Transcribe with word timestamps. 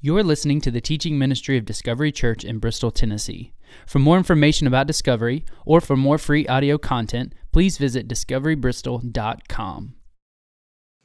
You're 0.00 0.22
listening 0.22 0.60
to 0.60 0.70
the 0.70 0.80
teaching 0.80 1.18
ministry 1.18 1.58
of 1.58 1.64
Discovery 1.64 2.12
Church 2.12 2.44
in 2.44 2.60
Bristol, 2.60 2.92
Tennessee. 2.92 3.52
For 3.84 3.98
more 3.98 4.16
information 4.16 4.68
about 4.68 4.86
Discovery 4.86 5.44
or 5.66 5.80
for 5.80 5.96
more 5.96 6.18
free 6.18 6.46
audio 6.46 6.78
content, 6.78 7.34
please 7.50 7.78
visit 7.78 8.06
discoverybristol.com. 8.06 9.94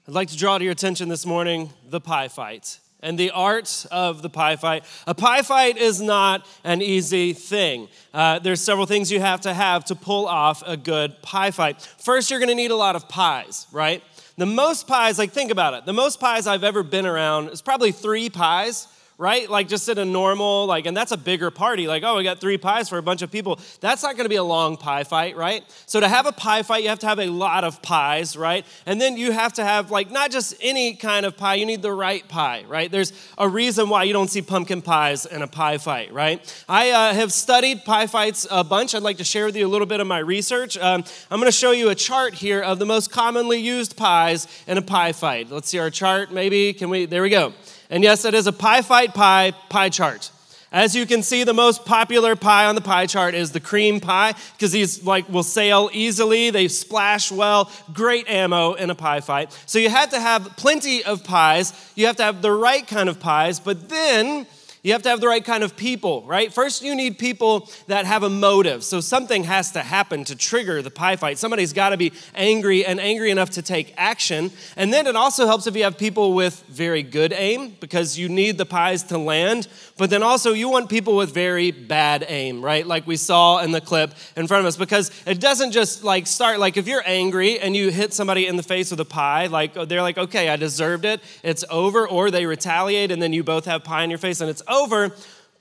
I'd 0.08 0.14
like 0.14 0.28
to 0.28 0.38
draw 0.38 0.60
to 0.60 0.64
your 0.64 0.74
attention 0.74 1.10
this 1.10 1.26
morning 1.26 1.72
the 1.90 2.00
pie 2.00 2.28
fight 2.28 2.78
and 3.00 3.18
the 3.18 3.32
art 3.32 3.88
of 3.90 4.22
the 4.22 4.30
pie 4.30 4.58
fight. 4.58 4.86
A 5.08 5.16
pie 5.16 5.42
fight 5.42 5.78
is 5.78 6.00
not 6.00 6.48
an 6.64 6.84
easy 6.84 7.34
thing. 7.34 7.90
Uh, 8.14 8.38
there's 8.38 8.62
several 8.62 8.86
things 8.86 9.12
you 9.12 9.20
have 9.20 9.42
to 9.42 9.56
have 9.56 9.86
to 9.86 9.96
pull 9.96 10.28
off 10.28 10.62
a 10.68 10.78
good 10.78 11.20
pie 11.24 11.50
fight. 11.50 11.82
First, 11.82 12.30
you're 12.30 12.40
going 12.40 12.50
to 12.50 12.56
need 12.56 12.70
a 12.70 12.76
lot 12.76 12.96
of 12.96 13.10
pies, 13.10 13.66
right? 13.72 14.04
The 14.38 14.46
most 14.46 14.88
pies, 14.88 15.20
like 15.20 15.32
think 15.32 15.52
about 15.52 15.76
it, 15.76 15.86
the 15.86 15.94
most 15.94 16.20
pies 16.20 16.48
I've 16.48 16.64
ever 16.64 16.82
been 16.82 17.06
around 17.06 17.50
is 17.50 17.62
probably 17.62 17.92
three 17.92 18.30
pies 18.30 18.88
right? 19.18 19.50
Like 19.50 19.68
just 19.68 19.88
at 19.90 19.98
a 19.98 20.06
normal, 20.06 20.66
like, 20.66 20.86
and 20.86 20.96
that's 20.96 21.12
a 21.12 21.18
bigger 21.18 21.52
party. 21.52 21.88
Like, 21.88 22.04
oh, 22.04 22.18
we 22.18 22.24
got 22.24 22.40
three 22.40 22.58
pies 22.58 22.90
for 22.90 22.98
a 22.98 23.04
bunch 23.04 23.22
of 23.22 23.32
people. 23.32 23.60
That's 23.80 24.04
not 24.04 24.16
going 24.16 24.26
to 24.26 24.30
be 24.30 24.38
a 24.38 24.44
long 24.44 24.78
pie 24.78 25.04
fight, 25.04 25.36
right? 25.36 25.64
So 25.86 26.00
to 26.00 26.08
have 26.08 26.26
a 26.26 26.32
pie 26.32 26.64
fight, 26.64 26.84
you 26.84 26.90
have 26.90 27.00
to 27.00 27.08
have 27.08 27.20
a 27.20 27.28
lot 27.28 27.64
of 27.64 27.82
pies, 27.82 28.36
right? 28.36 28.66
And 28.86 29.00
then 29.00 29.18
you 29.18 29.32
have 29.32 29.54
to 29.54 29.64
have 29.64 29.92
like 29.92 30.12
not 30.12 30.32
just 30.32 30.56
any 30.62 30.96
kind 30.96 31.26
of 31.26 31.38
pie. 31.38 31.56
You 31.56 31.66
need 31.66 31.82
the 31.82 31.94
right 31.94 32.28
pie, 32.28 32.66
right? 32.68 32.92
There's 32.92 33.14
a 33.38 33.48
reason 33.48 33.90
why 33.90 34.04
you 34.04 34.14
don't 34.14 34.30
see 34.30 34.42
pumpkin 34.42 34.82
pies 34.82 35.26
in 35.26 35.42
a 35.42 35.48
pie 35.48 35.78
fight, 35.78 36.12
right? 36.12 36.64
I 36.68 36.92
uh, 36.92 37.14
have 37.14 37.32
studied 37.32 37.86
pie 37.86 38.08
fights 38.08 38.48
a 38.50 38.64
bunch. 38.64 38.96
I'd 38.96 39.04
like 39.04 39.18
to 39.18 39.24
share 39.24 39.46
with 39.46 39.56
you 39.56 39.66
a 39.66 39.70
little 39.70 39.88
bit 39.88 40.00
of 40.00 40.08
my 40.08 40.20
research. 40.20 40.78
Um, 40.78 41.04
I'm 41.30 41.40
going 41.40 41.52
to 41.52 41.58
show 41.58 41.72
you 41.72 41.90
a 41.90 41.96
chart 41.96 42.34
here 42.34 42.62
of 42.62 42.80
the 42.80 42.86
most 42.86 43.12
commonly 43.12 43.60
used 43.60 43.96
pies 43.96 44.48
in 44.68 44.78
a 44.78 44.82
pie 44.82 45.12
fight. 45.12 45.52
Let's 45.52 45.70
see 45.70 45.80
our 45.80 45.90
chart. 45.90 46.32
Maybe 46.32 46.74
can 46.74 46.90
we? 46.90 47.06
There 47.06 47.22
we 47.22 47.30
go. 47.30 47.54
And 47.90 48.04
yes, 48.04 48.26
it 48.26 48.34
is 48.34 48.48
a 48.48 48.54
pie 48.54 48.82
fight 48.82 49.14
pie 49.14 49.52
pie 49.70 49.90
chart. 49.90 50.32
As 50.72 50.96
you 50.96 51.06
can 51.06 51.22
see, 51.22 51.44
the 51.44 51.54
most 51.54 51.86
popular 51.86 52.36
pie 52.36 52.66
on 52.66 52.74
the 52.74 52.82
pie 52.82 53.06
chart 53.06 53.36
is 53.36 53.52
the 53.52 53.60
cream 53.60 54.00
pie 54.00 54.34
because 54.54 54.72
these 54.72 55.04
like 55.04 55.30
will 55.30 55.44
sail 55.44 55.88
easily. 55.94 56.50
They 56.50 56.68
splash 56.68 57.32
well. 57.32 57.72
Great 57.94 58.28
ammo 58.28 58.74
in 58.74 58.90
a 58.90 58.96
pie 58.96 59.20
fight. 59.20 59.56
So 59.68 59.78
you 59.78 59.90
have 59.90 60.10
to 60.10 60.20
have 60.20 60.58
plenty 60.58 61.04
of 61.04 61.24
pies. 61.24 61.74
You 61.96 62.08
have 62.08 62.16
to 62.16 62.24
have 62.24 62.42
the 62.42 62.52
right 62.52 62.88
kind 62.88 63.08
of 63.08 63.20
pies, 63.20 63.60
but 63.60 63.88
then 63.88 64.48
you 64.84 64.92
have 64.92 65.02
to 65.02 65.10
have 65.10 65.22
the 65.22 65.30
right 65.30 65.46
kind 65.46 65.64
of 65.64 65.78
people, 65.78 66.24
right? 66.24 66.52
First, 66.52 66.82
you 66.82 66.94
need 66.94 67.18
people 67.18 67.70
that 67.88 68.06
have 68.06 68.24
a 68.24 68.30
motive. 68.30 68.84
So 68.84 69.00
something 69.00 69.46
has 69.46 69.72
to 69.72 69.80
happen 69.80 70.26
to 70.26 70.36
trigger 70.36 70.82
the 70.82 70.92
pie 70.92 71.16
fight. 71.16 71.38
Somebody's 71.38 71.72
got 71.72 71.90
to 71.90 71.98
be 71.98 72.12
angry 72.36 72.86
and 72.86 73.00
angry 73.00 73.32
enough 73.32 73.52
to 73.52 73.62
take 73.62 73.94
action. 73.96 74.52
And 74.76 74.92
then 74.92 75.08
it 75.08 75.16
also 75.16 75.46
helps 75.46 75.68
if 75.68 75.78
you 75.78 75.84
have 75.86 75.98
people 75.98 76.34
with 76.34 76.62
very 76.68 77.02
good 77.02 77.32
aim 77.32 77.78
because 77.80 78.18
you 78.18 78.28
need 78.28 78.58
the 78.58 78.66
pies 78.66 79.04
to 79.04 79.18
land. 79.18 79.70
But 79.98 80.10
then 80.10 80.22
also, 80.22 80.52
you 80.52 80.68
want 80.68 80.90
people 80.90 81.16
with 81.16 81.34
very 81.34 81.72
bad 81.72 82.26
aim, 82.28 82.62
right? 82.62 82.86
Like 82.86 83.08
we 83.08 83.16
saw 83.16 83.60
in 83.60 83.72
the 83.72 83.80
clip 83.80 84.14
in 84.36 84.48
front 84.48 84.66
of 84.66 84.66
us 84.66 84.76
because 84.76 85.12
it 85.26 85.40
doesn't 85.40 85.72
just 85.72 86.04
like 86.04 86.28
start, 86.28 86.60
like 86.60 86.76
if 86.76 86.90
you're 86.90 87.04
angry 87.06 87.58
and 87.58 87.74
you 87.74 87.90
hit 87.90 88.14
somebody 88.14 88.48
in 88.48 88.58
the 88.58 88.64
face 88.64 88.92
with 88.92 89.00
a 89.00 89.06
pie, 89.06 89.48
like 89.48 89.76
they're 89.88 90.02
like, 90.02 90.18
okay, 90.18 90.50
I 90.50 90.58
deserved 90.58 91.06
it, 91.06 91.22
it's 91.42 91.64
over. 91.70 92.06
Or 92.06 92.30
they 92.30 92.46
retaliate 92.46 93.12
and 93.12 93.22
then 93.22 93.32
you 93.32 93.46
both 93.46 93.64
have 93.64 93.86
pie 93.86 94.04
in 94.04 94.10
your 94.10 94.20
face 94.20 94.42
and 94.42 94.50
it's. 94.50 94.62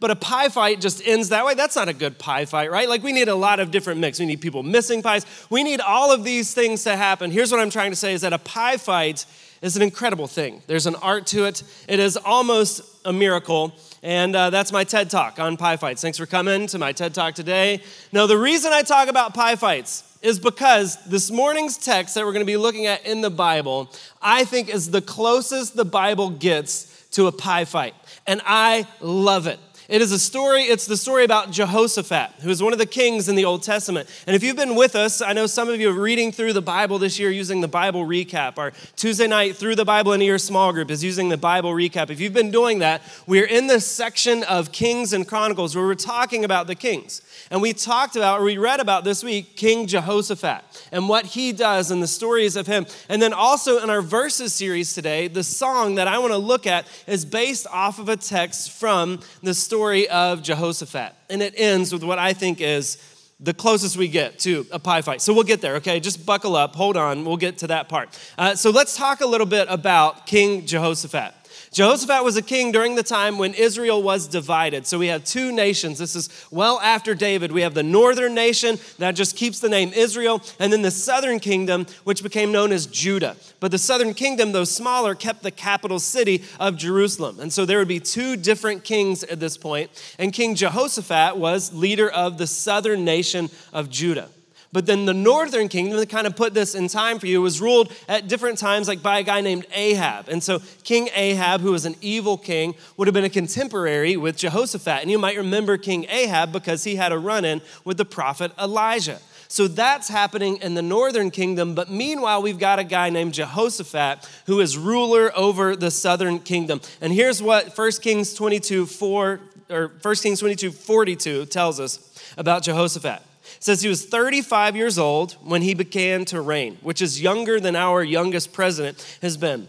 But 0.02 0.10
a 0.10 0.16
pie 0.16 0.48
fight 0.48 0.80
just 0.80 1.06
ends 1.06 1.28
that 1.28 1.44
way. 1.44 1.54
That's 1.54 1.76
not 1.76 1.88
a 1.88 1.92
good 1.92 2.18
pie 2.18 2.44
fight, 2.44 2.72
right? 2.72 2.88
Like 2.88 3.04
we 3.04 3.12
need 3.12 3.28
a 3.28 3.36
lot 3.36 3.60
of 3.60 3.70
different 3.70 4.00
mix. 4.00 4.18
We 4.18 4.26
need 4.26 4.40
people 4.40 4.64
missing 4.64 5.00
pies. 5.00 5.24
We 5.48 5.62
need 5.62 5.80
all 5.80 6.10
of 6.10 6.24
these 6.24 6.52
things 6.52 6.82
to 6.84 6.96
happen. 6.96 7.30
Here's 7.30 7.52
what 7.52 7.60
I'm 7.60 7.70
trying 7.70 7.92
to 7.92 7.96
say 7.96 8.12
is 8.12 8.22
that 8.22 8.32
a 8.32 8.38
pie 8.38 8.78
fight 8.78 9.24
is 9.60 9.76
an 9.76 9.82
incredible 9.82 10.26
thing. 10.26 10.60
There's 10.66 10.86
an 10.86 10.96
art 10.96 11.28
to 11.28 11.44
it. 11.44 11.62
It 11.86 12.00
is 12.00 12.16
almost 12.16 12.82
a 13.04 13.12
miracle. 13.12 13.72
And 14.02 14.34
uh, 14.34 14.50
that's 14.50 14.72
my 14.72 14.82
TED 14.82 15.08
Talk 15.08 15.38
on 15.38 15.56
pie 15.56 15.76
fights. 15.76 16.02
Thanks 16.02 16.18
for 16.18 16.26
coming 16.26 16.66
to 16.66 16.78
my 16.78 16.90
TED 16.90 17.14
Talk 17.14 17.36
today. 17.36 17.80
Now, 18.10 18.26
the 18.26 18.36
reason 18.36 18.72
I 18.72 18.82
talk 18.82 19.06
about 19.06 19.34
pie 19.34 19.54
fights 19.54 20.02
is 20.20 20.40
because 20.40 21.04
this 21.04 21.30
morning's 21.30 21.78
text 21.78 22.16
that 22.16 22.24
we're 22.24 22.32
going 22.32 22.44
to 22.44 22.52
be 22.52 22.56
looking 22.56 22.86
at 22.86 23.06
in 23.06 23.20
the 23.20 23.30
Bible, 23.30 23.88
I 24.20 24.44
think 24.44 24.68
is 24.68 24.90
the 24.90 25.00
closest 25.00 25.76
the 25.76 25.84
Bible 25.84 26.30
gets 26.30 27.01
to 27.12 27.26
a 27.26 27.32
pie 27.32 27.64
fight. 27.64 27.94
And 28.26 28.40
I 28.44 28.86
love 29.00 29.46
it. 29.46 29.58
It 29.88 30.00
is 30.00 30.12
a 30.12 30.18
story, 30.18 30.62
it's 30.62 30.86
the 30.86 30.96
story 30.96 31.24
about 31.24 31.50
Jehoshaphat, 31.50 32.42
who 32.42 32.50
is 32.50 32.62
one 32.62 32.72
of 32.72 32.78
the 32.78 32.86
kings 32.86 33.28
in 33.28 33.34
the 33.34 33.44
Old 33.44 33.64
Testament. 33.64 34.08
And 34.28 34.36
if 34.36 34.42
you've 34.42 34.56
been 34.56 34.76
with 34.76 34.94
us, 34.94 35.20
I 35.20 35.32
know 35.32 35.46
some 35.46 35.68
of 35.68 35.80
you 35.80 35.90
are 35.90 36.00
reading 36.00 36.30
through 36.30 36.52
the 36.52 36.62
Bible 36.62 37.00
this 37.00 37.18
year 37.18 37.30
using 37.30 37.60
the 37.60 37.68
Bible 37.68 38.06
recap. 38.06 38.58
Our 38.58 38.72
Tuesday 38.94 39.26
night 39.26 39.56
through 39.56 39.74
the 39.74 39.84
Bible 39.84 40.12
in 40.12 40.20
your 40.20 40.38
small 40.38 40.72
group 40.72 40.88
is 40.90 41.02
using 41.02 41.30
the 41.30 41.36
Bible 41.36 41.72
recap. 41.72 42.10
If 42.10 42.20
you've 42.20 42.32
been 42.32 42.52
doing 42.52 42.78
that, 42.78 43.02
we're 43.26 43.46
in 43.46 43.66
this 43.66 43.84
section 43.84 44.44
of 44.44 44.70
Kings 44.70 45.12
and 45.12 45.26
Chronicles 45.26 45.74
where 45.74 45.84
we're 45.84 45.94
talking 45.96 46.44
about 46.44 46.68
the 46.68 46.76
kings. 46.76 47.20
And 47.50 47.60
we 47.60 47.72
talked 47.72 48.14
about, 48.14 48.40
or 48.40 48.44
we 48.44 48.58
read 48.58 48.78
about 48.78 49.02
this 49.02 49.24
week, 49.24 49.56
King 49.56 49.88
Jehoshaphat 49.88 50.62
and 50.92 51.08
what 51.08 51.26
he 51.26 51.52
does 51.52 51.90
and 51.90 52.00
the 52.00 52.06
stories 52.06 52.54
of 52.54 52.68
him. 52.68 52.86
And 53.08 53.20
then 53.20 53.32
also 53.32 53.82
in 53.82 53.90
our 53.90 54.00
verses 54.00 54.52
series 54.52 54.94
today, 54.94 55.26
the 55.26 55.42
song 55.42 55.96
that 55.96 56.06
I 56.06 56.18
want 56.18 56.32
to 56.32 56.38
look 56.38 56.68
at 56.68 56.86
is 57.08 57.24
based 57.24 57.66
off 57.66 57.98
of 57.98 58.08
a 58.08 58.16
text 58.16 58.70
from 58.70 59.20
the 59.42 59.54
story 59.72 60.06
of 60.10 60.42
Jehoshaphat. 60.42 61.14
And 61.30 61.40
it 61.40 61.54
ends 61.56 61.94
with 61.94 62.04
what 62.04 62.18
I 62.18 62.34
think 62.34 62.60
is 62.60 62.98
the 63.40 63.54
closest 63.54 63.96
we 63.96 64.06
get 64.06 64.38
to 64.40 64.66
a 64.70 64.78
pie 64.78 65.00
fight. 65.00 65.22
So 65.22 65.32
we'll 65.32 65.44
get 65.44 65.62
there, 65.62 65.76
okay? 65.76 65.98
Just 65.98 66.26
buckle 66.26 66.56
up, 66.56 66.76
hold 66.76 66.94
on, 66.94 67.24
we'll 67.24 67.38
get 67.38 67.56
to 67.58 67.68
that 67.68 67.88
part. 67.88 68.10
Uh, 68.36 68.54
so 68.54 68.68
let's 68.68 68.94
talk 68.98 69.22
a 69.22 69.26
little 69.26 69.46
bit 69.46 69.68
about 69.70 70.26
King 70.26 70.66
Jehoshaphat. 70.66 71.32
Jehoshaphat 71.72 72.22
was 72.22 72.36
a 72.36 72.42
king 72.42 72.70
during 72.70 72.96
the 72.96 73.02
time 73.02 73.38
when 73.38 73.54
Israel 73.54 74.02
was 74.02 74.28
divided. 74.28 74.86
So 74.86 74.98
we 74.98 75.06
have 75.06 75.24
two 75.24 75.50
nations. 75.50 75.98
This 75.98 76.14
is 76.14 76.28
well 76.50 76.78
after 76.80 77.14
David. 77.14 77.50
We 77.50 77.62
have 77.62 77.72
the 77.72 77.82
northern 77.82 78.34
nation 78.34 78.78
that 78.98 79.12
just 79.12 79.36
keeps 79.36 79.58
the 79.58 79.70
name 79.70 79.90
Israel, 79.94 80.42
and 80.58 80.70
then 80.70 80.82
the 80.82 80.90
southern 80.90 81.40
kingdom, 81.40 81.86
which 82.04 82.22
became 82.22 82.52
known 82.52 82.72
as 82.72 82.84
Judah. 82.84 83.36
But 83.58 83.70
the 83.70 83.78
southern 83.78 84.12
kingdom, 84.12 84.52
though 84.52 84.64
smaller, 84.64 85.14
kept 85.14 85.42
the 85.42 85.50
capital 85.50 85.98
city 85.98 86.44
of 86.60 86.76
Jerusalem. 86.76 87.40
And 87.40 87.50
so 87.50 87.64
there 87.64 87.78
would 87.78 87.88
be 87.88 88.00
two 88.00 88.36
different 88.36 88.84
kings 88.84 89.24
at 89.24 89.40
this 89.40 89.56
point. 89.56 89.90
And 90.18 90.30
King 90.30 90.54
Jehoshaphat 90.54 91.38
was 91.38 91.72
leader 91.72 92.10
of 92.10 92.36
the 92.36 92.46
southern 92.46 93.06
nation 93.06 93.48
of 93.72 93.88
Judah. 93.88 94.28
But 94.72 94.86
then 94.86 95.04
the 95.04 95.12
northern 95.12 95.68
kingdom, 95.68 95.98
to 95.98 96.06
kind 96.06 96.26
of 96.26 96.34
put 96.34 96.54
this 96.54 96.74
in 96.74 96.88
time 96.88 97.18
for 97.18 97.26
you, 97.26 97.42
was 97.42 97.60
ruled 97.60 97.92
at 98.08 98.26
different 98.26 98.58
times, 98.58 98.88
like 98.88 99.02
by 99.02 99.18
a 99.18 99.22
guy 99.22 99.42
named 99.42 99.66
Ahab. 99.74 100.30
And 100.30 100.42
so 100.42 100.60
King 100.82 101.10
Ahab, 101.14 101.60
who 101.60 101.72
was 101.72 101.84
an 101.84 101.94
evil 102.00 102.38
king, 102.38 102.74
would 102.96 103.06
have 103.06 103.12
been 103.12 103.24
a 103.24 103.30
contemporary 103.30 104.16
with 104.16 104.38
Jehoshaphat. 104.38 105.02
And 105.02 105.10
you 105.10 105.18
might 105.18 105.36
remember 105.36 105.76
King 105.76 106.06
Ahab 106.08 106.52
because 106.52 106.84
he 106.84 106.96
had 106.96 107.12
a 107.12 107.18
run 107.18 107.44
in 107.44 107.60
with 107.84 107.98
the 107.98 108.06
prophet 108.06 108.50
Elijah. 108.58 109.20
So 109.48 109.68
that's 109.68 110.08
happening 110.08 110.56
in 110.62 110.72
the 110.72 110.80
northern 110.80 111.30
kingdom. 111.30 111.74
But 111.74 111.90
meanwhile, 111.90 112.40
we've 112.40 112.58
got 112.58 112.78
a 112.78 112.84
guy 112.84 113.10
named 113.10 113.34
Jehoshaphat 113.34 114.26
who 114.46 114.60
is 114.60 114.78
ruler 114.78 115.30
over 115.36 115.76
the 115.76 115.90
southern 115.90 116.38
kingdom. 116.38 116.80
And 117.02 117.12
here's 117.12 117.42
what 117.42 117.76
1 117.76 117.90
Kings 118.00 118.32
22 118.32 118.86
4 118.86 119.40
or 119.68 119.92
1 120.00 120.14
Kings 120.14 120.40
22 120.40 120.72
42 120.72 121.44
tells 121.44 121.78
us 121.78 121.98
about 122.38 122.62
Jehoshaphat 122.62 123.20
says 123.62 123.80
he 123.80 123.88
was 123.88 124.04
35 124.04 124.74
years 124.74 124.98
old 124.98 125.34
when 125.34 125.62
he 125.62 125.72
began 125.72 126.24
to 126.24 126.40
reign, 126.40 126.76
which 126.82 127.00
is 127.00 127.22
younger 127.22 127.60
than 127.60 127.76
our 127.76 128.02
youngest 128.02 128.52
president 128.52 129.18
has 129.22 129.36
been. 129.36 129.68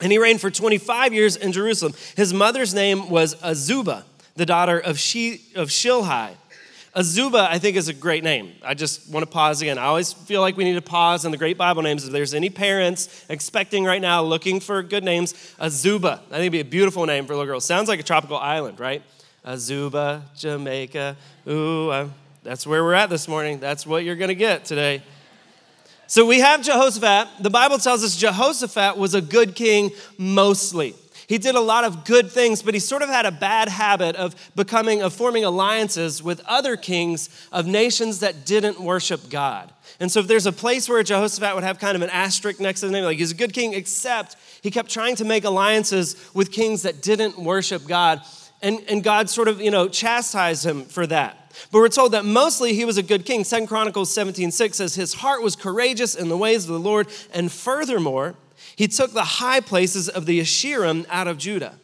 And 0.00 0.10
he 0.10 0.18
reigned 0.18 0.40
for 0.40 0.50
25 0.50 1.12
years 1.12 1.36
in 1.36 1.52
Jerusalem. 1.52 1.94
His 2.16 2.34
mother's 2.34 2.74
name 2.74 3.08
was 3.08 3.36
Azuba, 3.36 4.02
the 4.34 4.46
daughter 4.46 4.80
of, 4.80 4.98
she, 4.98 5.42
of 5.54 5.68
Shilhi. 5.68 6.30
Azuba, 6.96 7.46
I 7.46 7.60
think, 7.60 7.76
is 7.76 7.86
a 7.86 7.94
great 7.94 8.24
name. 8.24 8.50
I 8.64 8.74
just 8.74 9.08
want 9.08 9.24
to 9.24 9.30
pause 9.30 9.62
again. 9.62 9.78
I 9.78 9.84
always 9.84 10.12
feel 10.12 10.40
like 10.40 10.56
we 10.56 10.64
need 10.64 10.74
to 10.74 10.82
pause 10.82 11.24
in 11.24 11.30
the 11.30 11.38
great 11.38 11.56
Bible 11.56 11.82
names. 11.82 12.04
If 12.04 12.10
there's 12.10 12.34
any 12.34 12.50
parents 12.50 13.24
expecting 13.28 13.84
right 13.84 14.02
now, 14.02 14.24
looking 14.24 14.58
for 14.58 14.82
good 14.82 15.04
names, 15.04 15.34
Azuba, 15.60 16.14
I 16.14 16.38
think 16.38 16.52
it'd 16.52 16.52
be 16.52 16.60
a 16.60 16.64
beautiful 16.64 17.06
name 17.06 17.26
for 17.26 17.34
a 17.34 17.36
little 17.36 17.52
girl. 17.52 17.60
Sounds 17.60 17.88
like 17.88 18.00
a 18.00 18.02
tropical 18.02 18.38
island, 18.38 18.80
right? 18.80 19.04
Azuba, 19.46 20.22
Jamaica. 20.36 21.16
Ooh, 21.46 21.92
I'm 21.92 22.12
that's 22.42 22.66
where 22.66 22.82
we're 22.82 22.94
at 22.94 23.10
this 23.10 23.28
morning. 23.28 23.58
That's 23.58 23.86
what 23.86 24.04
you're 24.04 24.16
going 24.16 24.28
to 24.28 24.34
get 24.34 24.64
today. 24.64 25.02
So 26.06 26.26
we 26.26 26.40
have 26.40 26.62
Jehoshaphat. 26.62 27.42
The 27.42 27.50
Bible 27.50 27.78
tells 27.78 28.02
us 28.02 28.16
Jehoshaphat 28.16 28.96
was 28.96 29.14
a 29.14 29.20
good 29.20 29.54
king 29.54 29.90
mostly. 30.18 30.94
He 31.28 31.38
did 31.38 31.54
a 31.54 31.60
lot 31.60 31.84
of 31.84 32.04
good 32.04 32.32
things, 32.32 32.60
but 32.60 32.74
he 32.74 32.80
sort 32.80 33.02
of 33.02 33.08
had 33.08 33.24
a 33.24 33.30
bad 33.30 33.68
habit 33.68 34.16
of 34.16 34.34
becoming, 34.56 35.00
of 35.00 35.12
forming 35.12 35.44
alliances 35.44 36.20
with 36.20 36.40
other 36.46 36.76
kings 36.76 37.28
of 37.52 37.66
nations 37.66 38.18
that 38.18 38.44
didn't 38.44 38.80
worship 38.80 39.30
God. 39.30 39.72
And 40.00 40.10
so 40.10 40.18
if 40.18 40.26
there's 40.26 40.46
a 40.46 40.52
place 40.52 40.88
where 40.88 41.00
Jehoshaphat 41.04 41.54
would 41.54 41.62
have 41.62 41.78
kind 41.78 41.94
of 41.94 42.02
an 42.02 42.10
asterisk 42.10 42.58
next 42.58 42.80
to 42.80 42.86
the 42.86 42.92
name, 42.92 43.04
like 43.04 43.18
he's 43.18 43.30
a 43.30 43.36
good 43.36 43.52
king, 43.52 43.74
except 43.74 44.34
he 44.62 44.72
kept 44.72 44.90
trying 44.90 45.14
to 45.16 45.24
make 45.24 45.44
alliances 45.44 46.16
with 46.34 46.50
kings 46.50 46.82
that 46.82 47.02
didn't 47.02 47.38
worship 47.38 47.86
God. 47.86 48.20
And, 48.60 48.80
and 48.88 49.04
God 49.04 49.30
sort 49.30 49.46
of, 49.46 49.60
you 49.60 49.70
know, 49.70 49.88
chastised 49.88 50.66
him 50.66 50.84
for 50.84 51.06
that. 51.06 51.39
But 51.72 51.78
we're 51.78 51.88
told 51.88 52.12
that 52.12 52.24
mostly 52.24 52.74
he 52.74 52.84
was 52.84 52.96
a 52.96 53.02
good 53.02 53.26
king. 53.26 53.44
Second 53.44 53.66
Chronicles 53.66 54.12
17 54.12 54.50
6 54.50 54.76
says, 54.76 54.94
His 54.94 55.14
heart 55.14 55.42
was 55.42 55.56
courageous 55.56 56.14
in 56.14 56.28
the 56.28 56.36
ways 56.36 56.64
of 56.64 56.72
the 56.72 56.80
Lord, 56.80 57.08
and 57.32 57.50
furthermore, 57.50 58.34
he 58.76 58.88
took 58.88 59.12
the 59.12 59.24
high 59.24 59.60
places 59.60 60.08
of 60.08 60.26
the 60.26 60.40
Asherim 60.40 61.06
out 61.08 61.26
of 61.26 61.38
Judah. 61.38 61.78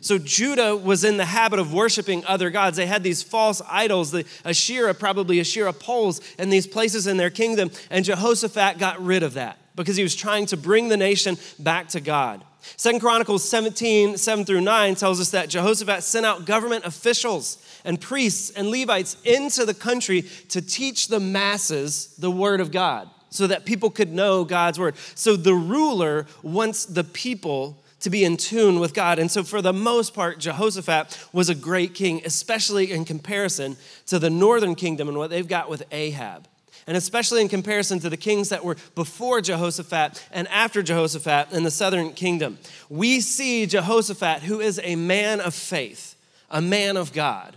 So 0.00 0.18
Judah 0.18 0.76
was 0.76 1.04
in 1.04 1.16
the 1.16 1.24
habit 1.24 1.58
of 1.58 1.72
worshiping 1.72 2.24
other 2.26 2.50
gods. 2.50 2.76
They 2.76 2.86
had 2.86 3.02
these 3.02 3.22
false 3.22 3.62
idols, 3.68 4.10
the 4.10 4.24
Asherah, 4.44 4.94
probably 4.94 5.40
Asherah 5.40 5.72
poles, 5.72 6.20
and 6.38 6.52
these 6.52 6.66
places 6.66 7.06
in 7.06 7.16
their 7.16 7.30
kingdom. 7.30 7.70
And 7.90 8.04
Jehoshaphat 8.04 8.78
got 8.78 9.02
rid 9.02 9.22
of 9.22 9.34
that 9.34 9.58
because 9.74 9.96
he 9.96 10.02
was 10.02 10.14
trying 10.14 10.46
to 10.46 10.56
bring 10.56 10.88
the 10.88 10.96
nation 10.96 11.36
back 11.58 11.88
to 11.88 12.00
God. 12.00 12.44
Second 12.76 13.00
Chronicles 13.00 13.48
17, 13.48 14.16
7 14.16 14.44
through 14.44 14.60
9 14.60 14.94
tells 14.96 15.20
us 15.20 15.30
that 15.30 15.48
Jehoshaphat 15.48 16.02
sent 16.02 16.26
out 16.26 16.44
government 16.44 16.84
officials 16.84 17.58
and 17.86 17.98
priests 17.98 18.50
and 18.50 18.68
Levites 18.68 19.16
into 19.24 19.64
the 19.64 19.72
country 19.72 20.22
to 20.50 20.60
teach 20.60 21.08
the 21.08 21.20
masses 21.20 22.14
the 22.18 22.30
word 22.30 22.60
of 22.60 22.70
God 22.70 23.08
so 23.30 23.46
that 23.46 23.64
people 23.64 23.90
could 23.90 24.12
know 24.12 24.44
God's 24.44 24.78
word. 24.78 24.96
So 25.14 25.36
the 25.36 25.54
ruler 25.54 26.26
wants 26.42 26.84
the 26.84 27.04
people 27.04 27.82
to 28.00 28.10
be 28.10 28.24
in 28.24 28.36
tune 28.36 28.78
with 28.78 28.94
God. 28.94 29.18
And 29.18 29.30
so, 29.30 29.42
for 29.42 29.62
the 29.62 29.72
most 29.72 30.14
part, 30.14 30.38
Jehoshaphat 30.38 31.28
was 31.32 31.48
a 31.48 31.54
great 31.54 31.94
king, 31.94 32.22
especially 32.24 32.92
in 32.92 33.04
comparison 33.04 33.76
to 34.06 34.18
the 34.18 34.30
northern 34.30 34.74
kingdom 34.74 35.08
and 35.08 35.16
what 35.16 35.30
they've 35.30 35.48
got 35.48 35.70
with 35.70 35.82
Ahab. 35.90 36.46
And 36.86 36.96
especially 36.96 37.40
in 37.40 37.48
comparison 37.48 37.98
to 38.00 38.08
the 38.08 38.16
kings 38.16 38.50
that 38.50 38.64
were 38.64 38.76
before 38.94 39.40
Jehoshaphat 39.40 40.24
and 40.30 40.46
after 40.48 40.82
Jehoshaphat 40.82 41.52
in 41.52 41.64
the 41.64 41.70
southern 41.70 42.12
kingdom. 42.12 42.58
We 42.88 43.20
see 43.20 43.66
Jehoshaphat, 43.66 44.42
who 44.42 44.60
is 44.60 44.80
a 44.84 44.94
man 44.94 45.40
of 45.40 45.52
faith, 45.52 46.14
a 46.48 46.60
man 46.60 46.96
of 46.96 47.12
God. 47.12 47.55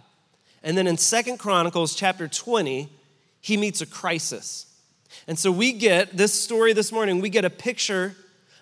And 0.64 0.78
then 0.78 0.88
in 0.88 0.98
Second 0.98 1.38
Chronicles 1.38 1.96
chapter 1.96 2.28
20, 2.28 2.90
he 3.42 3.58
meets 3.58 3.82
a 3.82 3.86
crisis. 3.86 4.66
And 5.28 5.38
so 5.38 5.52
we 5.52 5.74
get 5.74 6.16
this 6.16 6.34
story 6.34 6.74
this 6.74 6.92
morning, 6.92 7.22
we 7.22 7.30
get 7.30 7.46
a 7.46 7.50
picture 7.50 8.16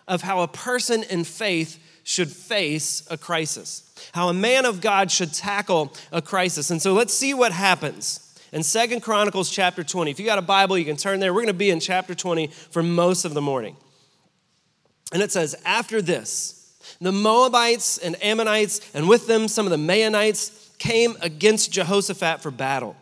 of 0.07 0.21
how 0.21 0.41
a 0.41 0.47
person 0.47 1.03
in 1.03 1.23
faith 1.23 1.83
should 2.03 2.31
face 2.31 3.05
a 3.09 3.17
crisis, 3.17 3.83
how 4.13 4.29
a 4.29 4.33
man 4.33 4.65
of 4.65 4.79
God 4.79 5.11
should 5.11 5.33
tackle 5.33 5.93
a 6.11 6.21
crisis. 6.21 6.71
And 6.71 6.81
so 6.81 6.93
let's 6.93 7.13
see 7.13 7.33
what 7.33 7.51
happens. 7.51 8.23
In 8.53 8.63
Second 8.63 9.01
Chronicles 9.01 9.49
chapter 9.49 9.83
20, 9.83 10.09
if 10.09 10.19
you 10.19 10.25
got 10.25 10.37
a 10.37 10.43
Bible, 10.43 10.77
you 10.77 10.85
can 10.85 10.95
turn 10.95 11.19
there. 11.19 11.33
We're 11.33 11.41
going 11.41 11.47
to 11.47 11.53
be 11.53 11.69
in 11.69 11.81
chapter 11.81 12.15
20 12.15 12.47
for 12.47 12.81
most 12.81 13.25
of 13.25 13.33
the 13.33 13.41
morning. 13.41 13.75
And 15.11 15.21
it 15.21 15.31
says, 15.31 15.53
After 15.65 16.01
this, 16.01 16.73
the 17.01 17.11
Moabites 17.11 17.97
and 17.97 18.21
Ammonites, 18.23 18.79
and 18.93 19.09
with 19.09 19.27
them 19.27 19.49
some 19.49 19.65
of 19.65 19.71
the 19.71 19.77
Maonites, 19.77 20.66
came 20.79 21.17
against 21.21 21.71
Jehoshaphat 21.71 22.41
for 22.41 22.51
battle. 22.51 22.95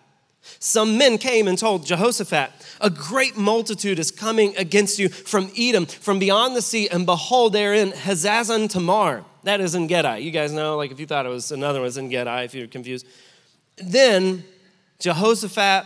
Some 0.59 0.97
men 0.97 1.17
came 1.17 1.47
and 1.47 1.57
told 1.57 1.85
Jehoshaphat, 1.85 2.51
A 2.79 2.89
great 2.89 3.35
multitude 3.35 3.99
is 3.99 4.11
coming 4.11 4.55
against 4.57 4.99
you 4.99 5.09
from 5.09 5.51
Edom, 5.57 5.85
from 5.85 6.19
beyond 6.19 6.55
the 6.55 6.61
sea, 6.61 6.87
and 6.87 7.05
behold, 7.05 7.53
they're 7.53 7.73
in 7.73 7.91
Hazazon 7.91 8.69
Tamar. 8.69 9.23
That 9.43 9.59
is 9.59 9.75
En 9.75 9.87
Gedi. 9.87 10.19
You 10.19 10.31
guys 10.31 10.51
know, 10.51 10.77
like 10.77 10.91
if 10.91 10.99
you 10.99 11.05
thought 11.05 11.25
it 11.25 11.29
was 11.29 11.51
another 11.51 11.79
one, 11.79 11.85
was 11.85 11.97
En 11.97 12.09
Gedi, 12.09 12.43
if 12.43 12.53
you're 12.53 12.67
confused. 12.67 13.07
Then 13.77 14.43
Jehoshaphat 14.99 15.85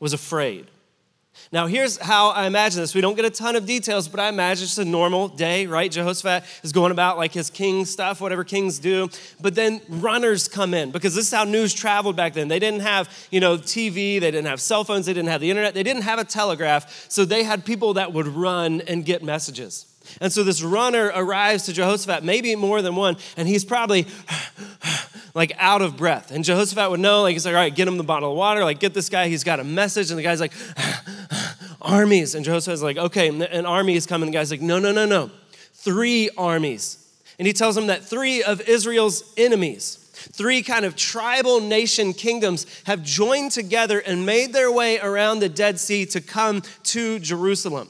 was 0.00 0.12
afraid. 0.12 0.66
Now, 1.52 1.66
here's 1.66 1.96
how 1.96 2.28
I 2.28 2.46
imagine 2.46 2.80
this. 2.80 2.94
We 2.94 3.00
don't 3.00 3.16
get 3.16 3.24
a 3.24 3.30
ton 3.30 3.56
of 3.56 3.66
details, 3.66 4.08
but 4.08 4.20
I 4.20 4.28
imagine 4.28 4.64
it's 4.64 4.78
a 4.78 4.84
normal 4.84 5.28
day, 5.28 5.66
right? 5.66 5.90
Jehoshaphat 5.90 6.44
is 6.62 6.72
going 6.72 6.92
about 6.92 7.16
like 7.16 7.32
his 7.32 7.50
king 7.50 7.84
stuff, 7.84 8.20
whatever 8.20 8.44
kings 8.44 8.78
do. 8.78 9.08
But 9.40 9.54
then 9.54 9.80
runners 9.88 10.48
come 10.48 10.74
in 10.74 10.90
because 10.90 11.14
this 11.14 11.26
is 11.26 11.32
how 11.32 11.44
news 11.44 11.74
traveled 11.74 12.16
back 12.16 12.34
then. 12.34 12.48
They 12.48 12.58
didn't 12.58 12.80
have, 12.80 13.08
you 13.30 13.40
know, 13.40 13.56
TV, 13.56 14.20
they 14.20 14.30
didn't 14.30 14.46
have 14.46 14.60
cell 14.60 14.84
phones, 14.84 15.06
they 15.06 15.14
didn't 15.14 15.30
have 15.30 15.40
the 15.40 15.50
internet, 15.50 15.74
they 15.74 15.82
didn't 15.82 16.02
have 16.02 16.18
a 16.18 16.24
telegraph. 16.24 17.10
So 17.10 17.24
they 17.24 17.42
had 17.42 17.64
people 17.64 17.94
that 17.94 18.12
would 18.12 18.28
run 18.28 18.80
and 18.82 19.04
get 19.04 19.22
messages. 19.22 19.86
And 20.20 20.32
so 20.32 20.42
this 20.42 20.62
runner 20.62 21.12
arrives 21.14 21.64
to 21.64 21.72
Jehoshaphat, 21.72 22.24
maybe 22.24 22.56
more 22.56 22.82
than 22.82 22.96
one, 22.96 23.16
and 23.36 23.46
he's 23.46 23.64
probably 23.64 24.06
like 25.34 25.52
out 25.58 25.82
of 25.82 25.96
breath. 25.96 26.30
And 26.30 26.42
Jehoshaphat 26.42 26.90
would 26.90 27.00
know, 27.00 27.22
like, 27.22 27.34
he's 27.34 27.44
like, 27.44 27.54
all 27.54 27.60
right, 27.60 27.74
get 27.74 27.86
him 27.86 27.96
the 27.96 28.04
bottle 28.04 28.32
of 28.32 28.36
water, 28.36 28.64
like, 28.64 28.80
get 28.80 28.94
this 28.94 29.08
guy, 29.08 29.28
he's 29.28 29.44
got 29.44 29.60
a 29.60 29.64
message. 29.64 30.10
And 30.10 30.18
the 30.18 30.22
guy's 30.22 30.40
like, 30.40 30.52
armies. 31.80 32.34
And 32.34 32.44
Jehoshaphat's 32.44 32.82
like, 32.82 32.96
okay, 32.96 33.28
an 33.28 33.66
army 33.66 33.96
is 33.96 34.06
coming. 34.06 34.30
The 34.30 34.32
guy's 34.36 34.50
like, 34.50 34.60
no, 34.60 34.78
no, 34.78 34.92
no, 34.92 35.06
no. 35.06 35.30
Three 35.72 36.30
armies. 36.36 36.96
And 37.38 37.46
he 37.46 37.52
tells 37.52 37.76
him 37.76 37.86
that 37.86 38.04
three 38.04 38.42
of 38.42 38.60
Israel's 38.62 39.32
enemies, 39.36 39.96
three 40.32 40.62
kind 40.62 40.84
of 40.84 40.94
tribal 40.94 41.60
nation 41.60 42.12
kingdoms, 42.12 42.66
have 42.84 43.02
joined 43.02 43.52
together 43.52 43.98
and 43.98 44.26
made 44.26 44.52
their 44.52 44.70
way 44.70 44.98
around 44.98 45.40
the 45.40 45.48
Dead 45.48 45.80
Sea 45.80 46.04
to 46.06 46.20
come 46.20 46.62
to 46.84 47.18
Jerusalem. 47.18 47.88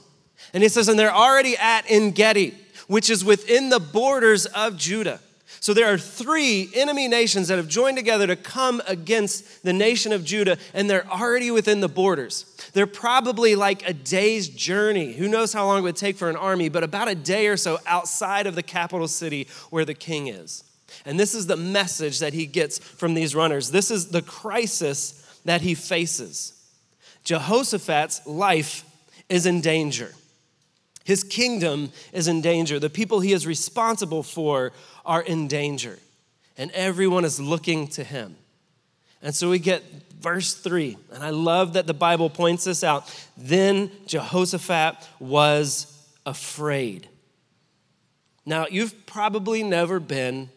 And 0.55 0.63
he 0.63 0.69
says, 0.69 0.89
and 0.89 0.99
they're 0.99 1.15
already 1.15 1.57
at 1.57 1.85
En 1.89 2.13
Gedi, 2.13 2.55
which 2.87 3.11
is 3.11 3.25
within 3.25 3.71
the 3.71 3.81
borders 3.81 4.47
of 4.47 4.77
Judah. 4.77 5.21
So 5.61 5.75
there 5.75 5.93
are 5.93 5.99
three 5.99 6.71
enemy 6.75 7.07
nations 7.07 7.49
that 7.49 7.59
have 7.59 7.69
joined 7.69 7.99
together 7.99 8.27
to 8.27 8.37
come 8.37 8.81
against 8.87 9.63
the 9.63 9.75
nation 9.75 10.11
of 10.11 10.25
Judah, 10.25 10.57
and 10.73 10.89
they're 10.89 11.07
already 11.07 11.51
within 11.51 11.81
the 11.81 11.89
borders. 11.89 12.47
They're 12.73 12.87
probably 12.87 13.55
like 13.57 13.89
a 13.89 13.93
day's 13.93 14.49
journey. 14.49 15.13
Who 15.13 15.29
knows 15.29 15.53
how 15.53 15.67
long 15.67 15.79
it 15.79 15.83
would 15.83 15.97
take 15.97 16.17
for 16.17 16.31
an 16.31 16.37
army, 16.37 16.69
but 16.69 16.85
about 16.85 17.09
a 17.09 17.15
day 17.15 17.49
or 17.49 17.57
so 17.57 17.79
outside 17.87 18.47
of 18.47 18.55
the 18.55 18.63
capital 18.63 19.09
city 19.09 19.49
where 19.71 19.85
the 19.85 19.95
king 19.95 20.29
is. 20.29 20.65
And 21.05 21.19
this 21.19 21.35
is 21.35 21.47
the 21.47 21.57
message 21.57 22.19
that 22.19 22.33
he 22.33 22.47
gets 22.47 22.79
from 22.79 23.15
these 23.15 23.35
runners. 23.35 23.71
This 23.71 23.91
is 23.91 24.09
the 24.09 24.23
crisis 24.23 25.41
that 25.45 25.61
he 25.61 25.75
faces. 25.75 26.53
Jehoshaphat's 27.25 28.27
life 28.27 28.85
is 29.29 29.47
in 29.47 29.61
danger. 29.61 30.13
His 31.05 31.25
kingdom 31.25 31.91
is 32.13 32.29
in 32.29 32.41
danger. 32.41 32.79
The 32.79 32.91
people 32.91 33.21
he 33.21 33.33
is 33.33 33.47
responsible 33.47 34.23
for 34.23 34.73
are 35.05 35.23
in 35.23 35.49
danger. 35.49 35.99
And 36.57 36.71
everyone 36.73 37.25
is 37.25 37.41
looking 37.41 37.89
to 37.89 38.05
him. 38.05 38.37
And 39.23 39.35
so 39.35 39.51
we 39.51 39.59
get 39.59 39.83
verse 40.21 40.55
3. 40.55 40.97
And 41.13 41.23
I 41.23 41.31
love 41.31 41.73
that 41.73 41.87
the 41.87 41.95
Bible 41.95 42.31
points 42.31 42.65
this 42.65 42.85
out. 42.85 43.13
Then 43.37 43.91
Jehoshaphat 44.07 44.97
was 45.19 45.87
afraid. 46.27 47.09
Now, 48.47 48.67
you've 48.71 49.07
probably 49.07 49.63
never 49.63 50.01
been 50.01 50.51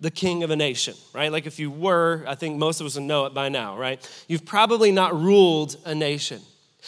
the 0.00 0.10
king 0.10 0.42
of 0.42 0.50
a 0.50 0.56
nation, 0.56 0.94
right? 1.12 1.32
Like 1.32 1.46
if 1.46 1.58
you 1.58 1.70
were, 1.70 2.24
I 2.26 2.34
think 2.34 2.56
most 2.56 2.80
of 2.80 2.86
us 2.86 2.94
would 2.94 3.04
know 3.04 3.26
it 3.26 3.34
by 3.34 3.48
now, 3.48 3.76
right? 3.76 3.98
You've 4.28 4.44
probably 4.44 4.92
not 4.92 5.18
ruled 5.18 5.76
a 5.84 5.94
nation. 5.94 6.40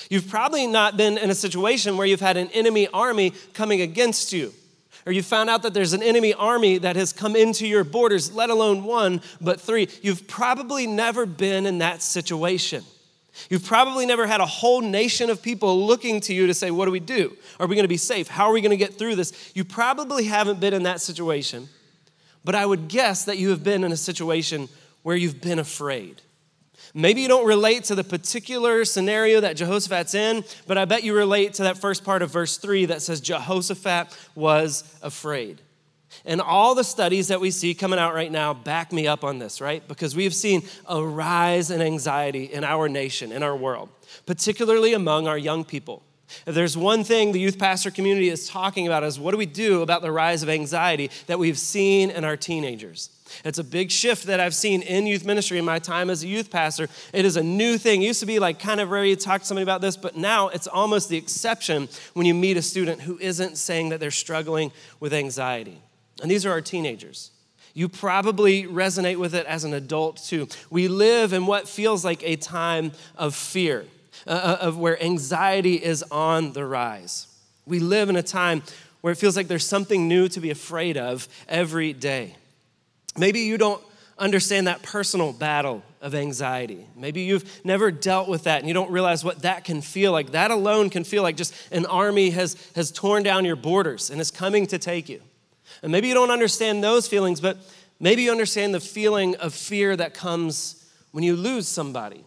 You've 0.09 0.29
probably 0.29 0.67
not 0.67 0.97
been 0.97 1.19
in 1.19 1.31
a 1.31 1.35
situation 1.35 1.97
where 1.97 2.07
you've 2.07 2.21
had 2.21 2.37
an 2.37 2.49
enemy 2.53 2.87
army 2.89 3.33
coming 3.53 3.81
against 3.81 4.33
you. 4.33 4.53
Or 5.11 5.13
you 5.13 5.25
found 5.25 5.51
out 5.51 5.65
that 5.65 5.75
there's 5.75 5.93
an 5.93 6.05
enemy 6.05 6.35
army 6.35 6.79
that 6.79 6.95
has 6.95 7.13
come 7.13 7.35
into 7.35 7.67
your 7.67 7.83
borders, 7.83 8.33
let 8.33 8.49
alone 8.49 8.85
one, 8.85 9.23
but 9.41 9.61
three. 9.61 9.89
You've 10.03 10.29
probably 10.29 10.87
never 10.87 11.27
been 11.27 11.67
in 11.67 11.79
that 11.79 12.01
situation. 12.01 12.85
You've 13.49 13.65
probably 13.65 14.07
never 14.07 14.25
had 14.25 14.41
a 14.41 14.47
whole 14.47 14.81
nation 14.81 15.29
of 15.29 15.43
people 15.43 15.85
looking 15.85 16.21
to 16.21 16.33
you 16.33 16.47
to 16.47 16.55
say, 16.55 16.71
What 16.71 16.85
do 16.85 16.93
we 16.93 17.01
do? 17.01 17.37
Are 17.59 17.67
we 17.67 17.75
going 17.75 17.83
to 17.83 17.89
be 17.89 17.97
safe? 17.97 18.29
How 18.29 18.47
are 18.47 18.53
we 18.53 18.61
going 18.61 18.71
to 18.71 18.77
get 18.77 18.99
through 18.99 19.17
this? 19.17 19.51
You 19.53 19.65
probably 19.65 20.27
haven't 20.27 20.61
been 20.61 20.75
in 20.75 20.85
that 20.85 21.01
situation, 21.01 21.69
but 22.45 22.55
I 22.55 22.65
would 22.65 22.87
guess 22.87 23.25
that 23.25 23.37
you 23.37 23.51
have 23.51 23.65
been 23.65 23.83
in 23.83 23.91
a 23.91 23.97
situation 23.97 24.69
where 25.03 25.17
you've 25.17 25.41
been 25.41 25.59
afraid. 25.59 26.23
Maybe 26.95 27.21
you 27.21 27.29
don't 27.29 27.47
relate 27.47 27.85
to 27.85 27.95
the 27.95 28.05
particular 28.05 28.85
scenario 28.85 29.41
that 29.41 29.57
Jehoshaphat's 29.57 30.15
in, 30.15 30.45
but 30.67 30.77
I 30.77 30.85
bet 30.85 31.05
you 31.05 31.15
relate 31.15 31.55
to 31.55 31.65
that 31.65 31.79
first 31.79 32.05
part 32.05 32.23
of 32.23 32.31
verse 32.31 32.57
3 32.57 32.87
that 32.87 33.03
says 33.03 33.21
Jehoshaphat 33.21 34.17
was 34.35 34.83
afraid. 35.03 35.61
And 36.25 36.41
all 36.41 36.75
the 36.75 36.85
studies 36.85 37.29
that 37.29 37.41
we 37.41 37.51
see 37.51 37.75
coming 37.75 37.99
out 37.99 38.15
right 38.15 38.33
now 38.33 38.53
back 38.53 38.93
me 38.93 39.07
up 39.07 39.23
on 39.23 39.39
this, 39.39 39.61
right? 39.61 39.87
Because 39.87 40.17
we've 40.17 40.35
seen 40.35 40.63
a 40.87 41.03
rise 41.03 41.71
in 41.71 41.81
anxiety 41.81 42.45
in 42.45 42.65
our 42.65 42.89
nation, 42.89 43.31
in 43.31 43.43
our 43.43 43.57
world, 43.57 43.89
particularly 44.27 44.93
among 44.93 45.29
our 45.29 45.39
young 45.39 45.65
people. 45.65 46.03
If 46.47 46.55
there's 46.55 46.77
one 46.77 47.05
thing 47.05 47.33
the 47.33 47.41
youth 47.41 47.59
pastor 47.59 47.91
community 47.91 48.29
is 48.29 48.49
talking 48.49 48.87
about 48.87 49.05
is 49.05 49.19
what 49.19 49.33
do 49.33 49.37
we 49.37 49.47
do 49.47 49.83
about 49.83 50.03
the 50.03 50.13
rise 50.13 50.43
of 50.43 50.49
anxiety 50.49 51.11
that 51.27 51.39
we've 51.39 51.59
seen 51.59 52.11
in 52.11 52.25
our 52.25 52.37
teenagers? 52.37 53.11
It's 53.45 53.59
a 53.59 53.65
big 53.65 53.91
shift 53.91 54.27
that 54.27 54.41
I've 54.41 54.55
seen 54.55 54.83
in 54.83 55.07
youth 55.07 55.25
ministry 55.25 55.59
in 55.59 55.65
my 55.65 55.79
time 55.79 56.11
as 56.11 56.23
a 56.23 56.27
youth 56.27 56.51
pastor. 56.51 56.89
It 57.13 57.25
is 57.25 57.37
a 57.37 57.43
new 57.43 57.79
thing. 57.79 58.03
It 58.03 58.07
used 58.07 58.21
to 58.21 58.27
be 58.27 58.39
like 58.39 58.59
kind 58.59 58.81
of 58.81 58.91
rare 58.91 59.05
you 59.05 59.17
talk 59.17 59.43
to 59.43 59.47
somebody 59.47 59.63
about 59.63 59.81
this, 59.81 59.97
but 59.97 60.17
now 60.17 60.49
it's 60.49 60.67
almost 60.67 61.09
the 61.09 61.17
exception 61.17 61.89
when 62.15 62.27
you 62.27 62.35
meet 62.35 62.57
a 62.57 62.63
student 62.63 63.03
who 63.03 63.19
isn't 63.19 63.57
saying 63.57 63.91
that 63.91 64.01
they're 64.01 64.11
struggling 64.11 64.73
with 64.99 65.13
anxiety. 65.13 65.79
And 66.23 66.31
these 66.31 66.45
are 66.45 66.51
our 66.51 66.61
teenagers. 66.61 67.31
You 67.73 67.89
probably 67.89 68.65
resonate 68.65 69.17
with 69.17 69.35
it 69.35 69.47
as 69.47 69.65
an 69.65 69.75
adult 69.75 70.17
too. 70.17 70.49
We 70.71 70.89
live 70.89 71.33
in 71.33 71.47
what 71.47 71.69
feels 71.69 72.05
like 72.05 72.23
a 72.25 72.37
time 72.37 72.93
of 73.17 73.35
fear, 73.35 73.87
uh, 74.27 74.31
uh 74.31 74.59
of 74.61 74.79
where 74.79 75.03
anxiety 75.03 75.75
is 75.75 76.03
on 76.11 76.53
the 76.53 76.65
rise. 76.65 77.27
We 77.67 77.79
live 77.79 78.09
in 78.09 78.17
a 78.17 78.23
time 78.23 78.63
where 79.01 79.13
it 79.13 79.17
feels 79.17 79.37
like 79.37 79.49
there's 79.49 79.67
something 79.67 80.09
new 80.09 80.29
to 80.29 80.41
be 80.41 80.51
afraid 80.51 80.97
of 80.97 81.29
every 81.49 81.93
day. 81.93 82.37
Maybe 83.17 83.41
you 83.41 83.57
don't 83.57 83.83
understand 84.19 84.67
that 84.67 84.83
personal 84.83 85.33
battle 85.33 85.83
of 86.03 86.15
anxiety. 86.15 86.87
Maybe 86.97 87.23
you've 87.23 87.65
never 87.65 87.91
dealt 87.91 88.29
with 88.29 88.45
that 88.45 88.61
and 88.61 88.69
you 88.69 88.75
don't 88.75 88.91
realize 88.91 89.25
what 89.25 89.43
that 89.43 89.65
can 89.65 89.81
feel 89.81 90.13
like. 90.13 90.33
That 90.33 90.51
alone 90.51 90.91
can 90.91 91.05
feel 91.05 91.23
like 91.23 91.37
just 91.37 91.55
an 91.73 91.87
army 91.87 92.31
has, 92.31 92.57
has 92.75 92.91
torn 92.91 93.23
down 93.23 93.45
your 93.45 93.57
borders 93.57 94.11
and 94.11 94.21
is 94.21 94.31
coming 94.31 94.67
to 94.69 94.79
take 94.79 95.09
you. 95.09 95.23
And 95.83 95.91
maybe 95.91 96.09
you 96.09 96.15
don't 96.15 96.31
understand 96.31 96.85
those 96.85 97.09
feelings, 97.09 97.41
but 97.41 97.57
Maybe 98.01 98.23
you 98.23 98.31
understand 98.31 98.75
the 98.75 98.81
feeling 98.81 99.37
of 99.37 99.53
fear 99.53 99.95
that 99.95 100.15
comes 100.15 100.87
when 101.13 101.23
you 101.23 101.37
lose 101.37 101.69
somebody, 101.69 102.25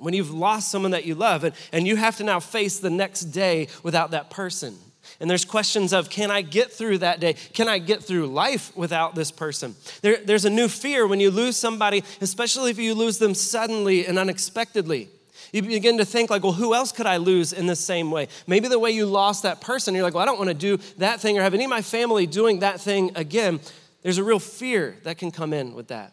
when 0.00 0.14
you've 0.14 0.32
lost 0.32 0.70
someone 0.70 0.90
that 0.92 1.04
you 1.04 1.14
love, 1.14 1.44
and, 1.44 1.54
and 1.72 1.86
you 1.86 1.96
have 1.96 2.16
to 2.16 2.24
now 2.24 2.40
face 2.40 2.78
the 2.78 2.90
next 2.90 3.26
day 3.26 3.68
without 3.82 4.10
that 4.12 4.30
person. 4.30 4.76
And 5.20 5.28
there's 5.28 5.44
questions 5.44 5.92
of 5.92 6.08
can 6.08 6.30
I 6.30 6.42
get 6.42 6.72
through 6.72 6.98
that 6.98 7.20
day? 7.20 7.34
Can 7.52 7.68
I 7.68 7.78
get 7.78 8.02
through 8.02 8.26
life 8.28 8.74
without 8.76 9.14
this 9.14 9.30
person? 9.30 9.74
There, 10.02 10.18
there's 10.18 10.44
a 10.44 10.50
new 10.50 10.68
fear 10.68 11.06
when 11.06 11.20
you 11.20 11.30
lose 11.30 11.56
somebody, 11.56 12.04
especially 12.20 12.70
if 12.70 12.78
you 12.78 12.94
lose 12.94 13.18
them 13.18 13.34
suddenly 13.34 14.06
and 14.06 14.18
unexpectedly. 14.18 15.08
You 15.52 15.62
begin 15.62 15.98
to 15.98 16.04
think, 16.04 16.30
like, 16.30 16.44
well, 16.44 16.52
who 16.52 16.74
else 16.74 16.92
could 16.92 17.06
I 17.06 17.16
lose 17.16 17.52
in 17.52 17.66
the 17.66 17.74
same 17.74 18.10
way? 18.10 18.28
Maybe 18.46 18.68
the 18.68 18.78
way 18.78 18.92
you 18.92 19.04
lost 19.06 19.42
that 19.42 19.60
person, 19.60 19.94
you're 19.94 20.04
like, 20.04 20.14
well, 20.14 20.22
I 20.22 20.26
don't 20.26 20.38
want 20.38 20.48
to 20.48 20.54
do 20.54 20.78
that 20.98 21.20
thing 21.20 21.38
or 21.38 21.42
have 21.42 21.54
any 21.54 21.64
of 21.64 21.70
my 21.70 21.82
family 21.82 22.26
doing 22.26 22.60
that 22.60 22.80
thing 22.80 23.10
again. 23.16 23.60
There's 24.02 24.18
a 24.18 24.24
real 24.24 24.38
fear 24.38 24.96
that 25.02 25.18
can 25.18 25.30
come 25.30 25.52
in 25.52 25.74
with 25.74 25.88
that. 25.88 26.12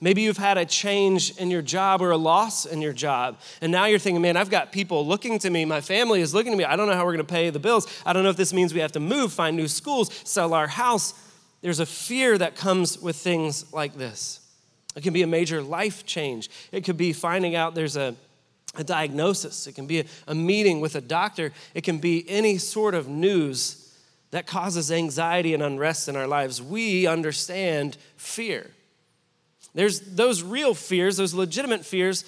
Maybe 0.00 0.22
you've 0.22 0.36
had 0.36 0.58
a 0.58 0.64
change 0.64 1.36
in 1.36 1.50
your 1.50 1.62
job 1.62 2.02
or 2.02 2.10
a 2.10 2.16
loss 2.16 2.66
in 2.66 2.80
your 2.80 2.92
job. 2.92 3.38
And 3.60 3.72
now 3.72 3.86
you're 3.86 3.98
thinking, 3.98 4.22
man, 4.22 4.36
I've 4.36 4.50
got 4.50 4.72
people 4.72 5.06
looking 5.06 5.38
to 5.40 5.50
me. 5.50 5.64
My 5.64 5.80
family 5.80 6.20
is 6.20 6.34
looking 6.34 6.52
to 6.52 6.58
me. 6.58 6.64
I 6.64 6.76
don't 6.76 6.86
know 6.86 6.94
how 6.94 7.04
we're 7.04 7.14
going 7.14 7.26
to 7.26 7.32
pay 7.32 7.50
the 7.50 7.58
bills. 7.58 7.86
I 8.06 8.12
don't 8.12 8.22
know 8.22 8.30
if 8.30 8.36
this 8.36 8.52
means 8.52 8.74
we 8.74 8.80
have 8.80 8.92
to 8.92 9.00
move, 9.00 9.32
find 9.32 9.56
new 9.56 9.68
schools, 9.68 10.12
sell 10.24 10.54
our 10.54 10.66
house. 10.66 11.14
There's 11.62 11.80
a 11.80 11.86
fear 11.86 12.38
that 12.38 12.56
comes 12.56 12.98
with 12.98 13.16
things 13.16 13.72
like 13.72 13.94
this. 13.94 14.40
It 14.96 15.02
can 15.02 15.12
be 15.12 15.22
a 15.22 15.26
major 15.26 15.62
life 15.62 16.04
change. 16.06 16.50
It 16.72 16.84
could 16.84 16.96
be 16.96 17.12
finding 17.12 17.54
out 17.54 17.74
there's 17.74 17.96
a, 17.96 18.14
a 18.76 18.84
diagnosis. 18.84 19.66
It 19.66 19.74
can 19.74 19.86
be 19.86 20.00
a, 20.00 20.04
a 20.26 20.34
meeting 20.34 20.80
with 20.80 20.94
a 20.94 21.00
doctor. 21.00 21.52
It 21.74 21.84
can 21.84 21.98
be 21.98 22.28
any 22.28 22.58
sort 22.58 22.94
of 22.94 23.08
news 23.08 23.94
that 24.30 24.46
causes 24.46 24.92
anxiety 24.92 25.54
and 25.54 25.62
unrest 25.62 26.08
in 26.08 26.16
our 26.16 26.26
lives. 26.26 26.62
We 26.62 27.06
understand 27.06 27.96
fear. 28.16 28.70
There's 29.74 30.00
those 30.00 30.42
real 30.42 30.74
fears, 30.74 31.16
those 31.16 31.34
legitimate 31.34 31.84
fears. 31.84 32.24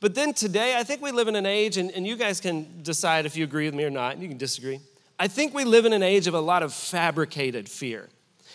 But 0.00 0.14
then 0.14 0.32
today, 0.32 0.76
I 0.76 0.82
think 0.82 1.02
we 1.02 1.12
live 1.12 1.28
in 1.28 1.36
an 1.36 1.46
age, 1.46 1.76
and, 1.76 1.90
and 1.90 2.06
you 2.06 2.16
guys 2.16 2.40
can 2.40 2.82
decide 2.82 3.26
if 3.26 3.36
you 3.36 3.44
agree 3.44 3.66
with 3.66 3.74
me 3.74 3.84
or 3.84 3.90
not, 3.90 4.18
you 4.18 4.28
can 4.28 4.38
disagree. 4.38 4.80
I 5.18 5.28
think 5.28 5.52
we 5.52 5.64
live 5.64 5.84
in 5.84 5.92
an 5.92 6.02
age 6.02 6.26
of 6.26 6.32
a 6.32 6.40
lot 6.40 6.62
of 6.62 6.72
fabricated 6.72 7.68
fear. 7.68 8.08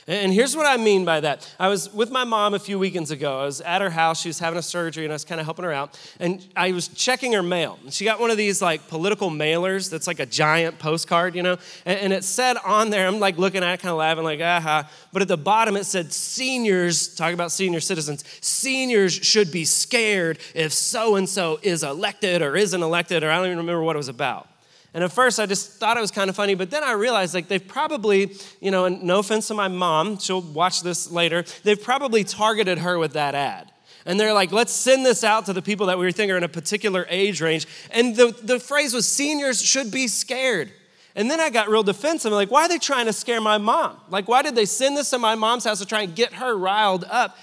And 0.07 0.31
here's 0.31 0.55
what 0.55 0.67
I 0.67 0.77
mean 0.77 1.03
by 1.03 1.19
that. 1.21 1.51
I 1.59 1.67
was 1.67 1.91
with 1.91 2.11
my 2.11 2.23
mom 2.23 2.53
a 2.53 2.59
few 2.59 2.77
weekends 2.77 3.09
ago. 3.09 3.39
I 3.39 3.45
was 3.45 3.59
at 3.61 3.81
her 3.81 3.89
house. 3.89 4.21
She 4.21 4.29
was 4.29 4.37
having 4.37 4.59
a 4.59 4.61
surgery, 4.61 5.03
and 5.03 5.11
I 5.11 5.15
was 5.15 5.25
kind 5.25 5.41
of 5.41 5.45
helping 5.45 5.65
her 5.65 5.73
out. 5.73 5.99
And 6.19 6.45
I 6.55 6.73
was 6.73 6.89
checking 6.89 7.33
her 7.33 7.41
mail. 7.41 7.79
She 7.89 8.05
got 8.05 8.19
one 8.19 8.29
of 8.29 8.37
these 8.37 8.61
like 8.61 8.87
political 8.87 9.31
mailers 9.31 9.89
that's 9.89 10.05
like 10.05 10.19
a 10.19 10.27
giant 10.27 10.77
postcard, 10.77 11.35
you 11.35 11.41
know? 11.41 11.57
And, 11.87 11.99
and 11.99 12.13
it 12.13 12.23
said 12.23 12.57
on 12.63 12.91
there, 12.91 13.07
I'm 13.07 13.19
like 13.19 13.39
looking 13.39 13.63
at 13.63 13.73
it, 13.73 13.79
kind 13.79 13.91
of 13.91 13.97
laughing, 13.97 14.23
like, 14.23 14.41
ah, 14.43 14.57
aha. 14.57 14.91
But 15.11 15.23
at 15.23 15.27
the 15.27 15.37
bottom, 15.37 15.75
it 15.75 15.85
said, 15.85 16.13
seniors, 16.13 17.15
talk 17.15 17.33
about 17.33 17.51
senior 17.51 17.79
citizens, 17.79 18.23
seniors 18.41 19.11
should 19.11 19.51
be 19.51 19.65
scared 19.65 20.37
if 20.53 20.71
so 20.71 21.15
and 21.15 21.27
so 21.27 21.59
is 21.63 21.83
elected 21.83 22.43
or 22.43 22.55
isn't 22.55 22.83
elected, 22.83 23.23
or 23.23 23.31
I 23.31 23.37
don't 23.37 23.47
even 23.47 23.57
remember 23.57 23.81
what 23.81 23.95
it 23.95 23.97
was 23.97 24.09
about. 24.09 24.49
And 24.95 25.03
at 25.03 25.11
first, 25.11 25.41
I 25.41 25.45
just 25.45 25.73
thought 25.73 25.97
it 25.97 25.99
was 25.99 26.09
kind 26.09 26.29
of 26.29 26.37
funny, 26.37 26.55
but 26.55 26.71
then 26.71 26.81
I 26.81 26.93
realized 26.93 27.33
like 27.33 27.49
they've 27.49 27.67
probably, 27.67 28.37
you 28.61 28.71
know, 28.71 28.85
and 28.85 29.03
no 29.03 29.19
offense 29.19 29.49
to 29.49 29.53
my 29.53 29.67
mom, 29.67 30.17
she'll 30.19 30.41
watch 30.41 30.83
this 30.83 31.11
later, 31.11 31.43
they've 31.63 31.81
probably 31.81 32.23
targeted 32.23 32.77
her 32.77 32.97
with 32.97 33.11
that 33.11 33.35
ad. 33.35 33.73
And 34.05 34.17
they're 34.17 34.33
like, 34.33 34.53
let's 34.53 34.71
send 34.71 35.05
this 35.05 35.21
out 35.25 35.47
to 35.47 35.53
the 35.53 35.61
people 35.61 35.87
that 35.87 35.99
we 35.99 36.09
think 36.13 36.31
are 36.31 36.37
in 36.37 36.43
a 36.43 36.47
particular 36.47 37.05
age 37.09 37.41
range. 37.41 37.67
And 37.91 38.15
the, 38.15 38.27
the 38.41 38.57
phrase 38.57 38.93
was 38.93 39.05
seniors 39.05 39.61
should 39.61 39.91
be 39.91 40.07
scared. 40.07 40.71
And 41.13 41.29
then 41.29 41.41
I 41.41 41.49
got 41.49 41.67
real 41.67 41.83
defensive. 41.83 42.31
I'm 42.31 42.37
like, 42.37 42.51
why 42.51 42.63
are 42.63 42.69
they 42.69 42.77
trying 42.77 43.07
to 43.07 43.13
scare 43.13 43.41
my 43.41 43.57
mom? 43.57 43.99
Like, 44.09 44.29
why 44.29 44.43
did 44.43 44.55
they 44.55 44.65
send 44.65 44.95
this 44.95 45.09
to 45.09 45.19
my 45.19 45.35
mom's 45.35 45.65
house 45.65 45.79
to 45.79 45.85
try 45.85 46.03
and 46.03 46.15
get 46.15 46.31
her 46.35 46.55
riled 46.55 47.03
up? 47.09 47.37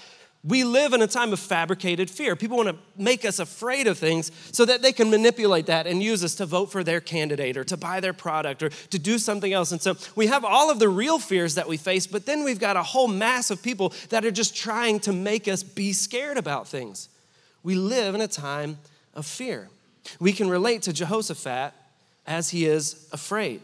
We 0.45 0.65
live 0.65 0.91
in 0.91 1.01
a 1.01 1.07
time 1.07 1.31
of 1.31 1.39
fabricated 1.39 2.09
fear. 2.09 2.35
People 2.35 2.57
want 2.57 2.67
to 2.67 2.75
make 2.97 3.23
us 3.23 3.39
afraid 3.39 3.87
of 3.87 3.97
things 3.97 4.29
so 4.51 4.65
that 4.65 4.81
they 4.81 4.91
can 4.91 5.09
manipulate 5.09 5.67
that 5.67 5.87
and 5.87 6.03
use 6.03 6.21
us 6.21 6.35
to 6.35 6.45
vote 6.45 6.69
for 6.69 6.83
their 6.83 6.99
candidate 6.99 7.55
or 7.55 7.63
to 7.63 7.77
buy 7.77 8.01
their 8.01 8.11
product 8.11 8.61
or 8.61 8.67
to 8.69 8.99
do 8.99 9.17
something 9.17 9.53
else. 9.53 9.71
And 9.71 9.81
so 9.81 9.95
we 10.17 10.27
have 10.27 10.43
all 10.43 10.69
of 10.69 10.79
the 10.79 10.89
real 10.89 11.17
fears 11.17 11.55
that 11.55 11.69
we 11.69 11.77
face, 11.77 12.07
but 12.07 12.25
then 12.25 12.43
we've 12.43 12.59
got 12.59 12.75
a 12.75 12.83
whole 12.83 13.07
mass 13.07 13.51
of 13.51 13.63
people 13.63 13.93
that 14.09 14.25
are 14.25 14.31
just 14.31 14.53
trying 14.53 14.99
to 15.01 15.13
make 15.13 15.47
us 15.47 15.63
be 15.63 15.93
scared 15.93 16.35
about 16.37 16.67
things. 16.67 17.07
We 17.63 17.75
live 17.75 18.13
in 18.13 18.19
a 18.19 18.27
time 18.27 18.79
of 19.13 19.25
fear. 19.25 19.69
We 20.19 20.33
can 20.33 20.49
relate 20.49 20.81
to 20.81 20.91
Jehoshaphat 20.91 21.73
as 22.27 22.49
he 22.49 22.65
is 22.65 23.07
afraid. 23.13 23.61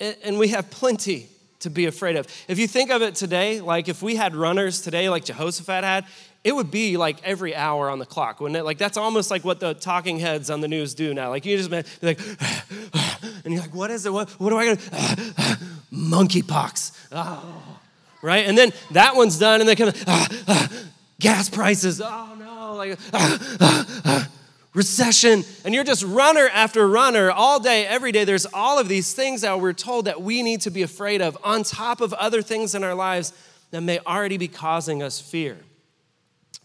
And 0.00 0.38
we 0.38 0.48
have 0.48 0.70
plenty 0.70 1.28
to 1.60 1.70
be 1.70 1.86
afraid 1.86 2.16
of. 2.16 2.26
If 2.48 2.58
you 2.58 2.68
think 2.68 2.90
of 2.90 3.02
it 3.02 3.14
today, 3.14 3.60
like 3.60 3.88
if 3.88 4.02
we 4.02 4.16
had 4.16 4.34
runners 4.34 4.80
today, 4.80 5.08
like 5.08 5.24
Jehoshaphat 5.24 5.84
had, 5.84 6.06
it 6.44 6.54
would 6.54 6.70
be 6.70 6.96
like 6.96 7.22
every 7.24 7.54
hour 7.54 7.90
on 7.90 7.98
the 7.98 8.06
clock, 8.06 8.40
wouldn't 8.40 8.56
it? 8.56 8.64
Like 8.64 8.78
that's 8.78 8.96
almost 8.96 9.30
like 9.30 9.44
what 9.44 9.60
the 9.60 9.74
talking 9.74 10.18
heads 10.18 10.50
on 10.50 10.60
the 10.60 10.68
news 10.68 10.94
do 10.94 11.12
now. 11.12 11.30
Like 11.30 11.44
you 11.44 11.56
just 11.56 11.70
be 11.70 11.82
like, 12.00 12.20
and 13.44 13.52
you're 13.52 13.62
like, 13.62 13.74
what 13.74 13.90
is 13.90 14.06
it? 14.06 14.12
What, 14.12 14.30
what 14.40 14.50
do 14.50 14.58
I 14.58 14.74
got? 14.74 14.78
Monkeypox. 15.92 17.08
Oh. 17.12 17.62
Right? 18.22 18.46
And 18.46 18.56
then 18.56 18.72
that 18.92 19.14
one's 19.14 19.38
done, 19.38 19.60
and 19.60 19.68
they 19.68 19.76
come, 19.76 19.92
ah, 20.06 20.28
ah, 20.48 20.68
gas 21.20 21.48
prices. 21.48 22.00
Oh 22.04 22.36
no, 22.38 22.74
like 22.74 22.98
recession, 24.78 25.44
and 25.64 25.74
you're 25.74 25.84
just 25.84 26.04
runner 26.04 26.48
after 26.54 26.88
runner 26.88 27.30
all 27.30 27.58
day, 27.58 27.84
every 27.84 28.12
day. 28.12 28.24
There's 28.24 28.46
all 28.46 28.78
of 28.78 28.88
these 28.88 29.12
things 29.12 29.42
that 29.42 29.60
we're 29.60 29.72
told 29.72 30.06
that 30.06 30.22
we 30.22 30.42
need 30.42 30.62
to 30.62 30.70
be 30.70 30.82
afraid 30.82 31.20
of, 31.20 31.36
on 31.42 31.64
top 31.64 32.00
of 32.00 32.14
other 32.14 32.40
things 32.40 32.74
in 32.76 32.84
our 32.84 32.94
lives 32.94 33.32
that 33.72 33.82
may 33.82 33.98
already 33.98 34.38
be 34.38 34.48
causing 34.48 35.02
us 35.02 35.20
fear. 35.20 35.58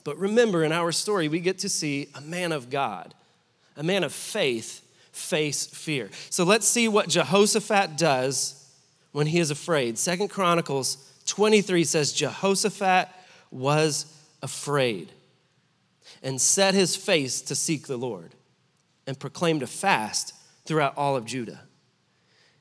But 0.03 0.17
remember, 0.17 0.63
in 0.63 0.71
our 0.71 0.91
story, 0.91 1.27
we 1.27 1.39
get 1.39 1.59
to 1.59 1.69
see 1.69 2.07
a 2.13 2.21
man 2.21 2.51
of 2.51 2.69
God, 2.69 3.13
a 3.75 3.83
man 3.83 4.03
of 4.03 4.13
faith, 4.13 4.81
face 5.11 5.65
fear. 5.65 6.09
So 6.29 6.43
let's 6.43 6.67
see 6.67 6.87
what 6.87 7.09
Jehoshaphat 7.09 7.97
does 7.97 8.63
when 9.11 9.25
he 9.25 9.39
is 9.39 9.49
afraid. 9.49 9.97
Second 9.97 10.29
Chronicles 10.29 10.97
23 11.25 11.83
says 11.83 12.13
Jehoshaphat 12.13 13.09
was 13.49 14.05
afraid 14.43 15.11
and 16.23 16.39
set 16.39 16.73
his 16.73 16.95
face 16.95 17.41
to 17.41 17.53
seek 17.53 17.85
the 17.85 17.97
Lord 17.97 18.33
and 19.05 19.19
proclaimed 19.19 19.61
a 19.61 19.67
fast 19.67 20.33
throughout 20.65 20.97
all 20.97 21.15
of 21.15 21.25
Judah. 21.25 21.61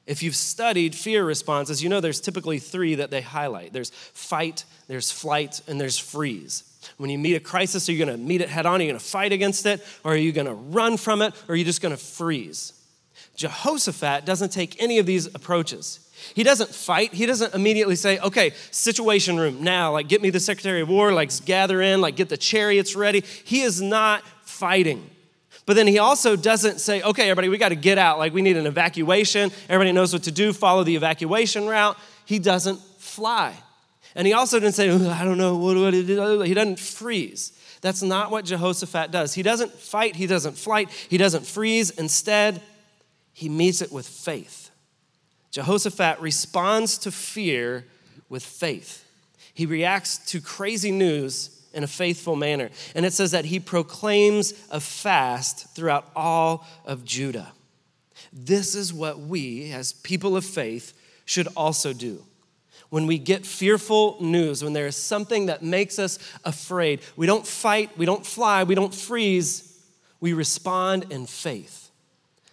If 0.05 0.23
you've 0.23 0.37
studied 0.37 0.97
fear 0.97 1.25
responses, 1.25 1.83
you 1.83 1.89
know 1.89 2.01
there's 2.01 2.21
typically 2.21 2.59
three 2.59 2.97
that 2.97 3.11
they 3.11 3.21
highlight 3.21 3.73
there's 3.73 3.91
fight, 3.91 4.65
there's 4.89 5.13
flight, 5.13 5.61
and 5.69 5.81
there's 5.81 5.97
freeze. 5.97 6.65
When 6.97 7.09
you 7.09 7.19
meet 7.19 7.37
a 7.37 7.41
crisis, 7.41 7.89
are 7.89 7.93
you 7.93 8.05
gonna 8.05 8.19
meet 8.19 8.41
it 8.41 8.49
head 8.49 8.67
on? 8.67 8.81
Are 8.81 8.83
you 8.83 8.91
gonna 8.91 8.99
fight 8.99 9.33
against 9.33 9.65
it? 9.65 9.81
Or 10.03 10.15
are 10.15 10.17
you 10.17 10.33
gonna 10.33 10.55
run 10.55 10.97
from 10.97 11.23
it? 11.23 11.33
Or 11.49 11.53
are 11.53 11.57
you 11.57 11.65
just 11.65 11.81
gonna 11.81 11.97
freeze? 11.97 12.73
Jehoshaphat 13.37 14.27
doesn't 14.27 14.51
take 14.51 14.83
any 14.83 14.99
of 14.99 15.07
these 15.07 15.27
approaches. 15.27 16.02
He 16.35 16.43
doesn't 16.43 16.71
fight. 16.71 17.13
He 17.13 17.27
doesn't 17.27 17.55
immediately 17.55 17.97
say, 17.97 18.19
okay, 18.19 18.53
situation 18.71 19.39
room 19.39 19.63
now, 19.63 19.93
like 19.93 20.09
get 20.09 20.23
me 20.23 20.31
the 20.31 20.41
Secretary 20.41 20.81
of 20.81 20.89
War, 20.89 21.13
like 21.13 21.31
gather 21.45 21.81
in, 21.81 22.01
like 22.01 22.17
get 22.17 22.29
the 22.29 22.37
chariots 22.37 22.95
ready. 22.97 23.23
He 23.45 23.63
is 23.63 23.81
not 23.81 24.23
fighting. 24.45 25.09
But 25.65 25.75
then 25.75 25.87
he 25.87 25.99
also 25.99 26.35
doesn't 26.35 26.81
say, 26.81 27.03
okay, 27.03 27.31
everybody, 27.31 27.49
we 27.49 27.59
got 27.59 27.69
to 27.69 27.77
get 27.77 27.99
out. 27.99 28.19
Like 28.19 28.35
we 28.35 28.43
need 28.43 28.57
an 28.57 28.67
evacuation. 28.67 29.51
Everybody 29.69 29.93
knows 29.93 30.13
what 30.13 30.25
to 30.25 30.33
do, 30.33 30.53
follow 30.53 30.85
the 30.85 30.97
evacuation 30.97 31.67
route. 31.67 31.97
He 32.25 32.39
doesn't 32.39 32.81
fly. 32.99 33.55
And 34.15 34.27
he 34.27 34.33
also 34.33 34.59
didn't 34.59 34.75
say, 34.75 34.91
I 34.91 35.25
don't 35.25 35.39
know, 35.39 35.57
what 35.57 35.75
do 35.75 35.91
do? 35.91 36.41
He 36.41 36.55
doesn't 36.55 36.79
freeze. 36.79 37.53
That's 37.81 38.03
not 38.03 38.31
what 38.31 38.45
Jehoshaphat 38.45 39.11
does. 39.11 39.35
He 39.35 39.43
doesn't 39.43 39.73
fight, 39.73 40.15
he 40.17 40.27
doesn't 40.27 40.57
flight, 40.57 40.89
he 40.91 41.17
doesn't 41.17 41.47
freeze. 41.47 41.91
Instead, 41.91 42.63
he 43.33 43.49
meets 43.49 43.83
it 43.83 43.91
with 43.91 44.07
faith. 44.07 44.71
Jehoshaphat 45.53 46.21
responds 46.21 46.99
to 46.99 47.13
fear 47.13 47.85
with 48.29 48.43
faith. 48.43 49.07
He 49.55 49.67
reacts 49.67 50.19
to 50.31 50.41
crazy 50.41 50.91
news 50.91 51.63
in 51.75 51.85
a 51.85 51.87
faithful 51.87 52.37
manner. 52.37 52.71
And 52.95 53.07
it 53.07 53.13
says 53.13 53.31
that 53.31 53.45
he 53.45 53.61
proclaims 53.61 54.55
a 54.71 54.81
fast 54.81 55.75
throughout 55.75 56.11
all 56.17 56.67
of 56.85 57.05
Judah. 57.05 57.53
This 58.33 58.75
is 58.75 58.93
what 58.93 59.21
we, 59.21 59.73
as 59.73 59.93
people 59.93 60.37
of 60.37 60.45
faith, 60.45 60.95
should 61.27 61.49
also 61.55 61.93
do. 61.93 62.25
When 62.89 63.07
we 63.07 63.19
get 63.19 63.47
fearful 63.47 64.17
news, 64.21 64.65
when 64.65 64.73
there 64.73 64.87
is 64.87 64.97
something 64.97 65.47
that 65.47 65.63
makes 65.63 65.99
us 65.99 66.19
afraid, 66.45 67.01
we 67.17 67.27
don't 67.27 67.47
fight, 67.47 67.97
we 67.97 68.07
don't 68.07 68.25
fly, 68.25 68.65
we 68.65 68.75
don't 68.75 68.95
freeze, 68.95 69.83
we 70.21 70.33
respond 70.33 71.07
in 71.11 71.27
faith. 71.27 71.82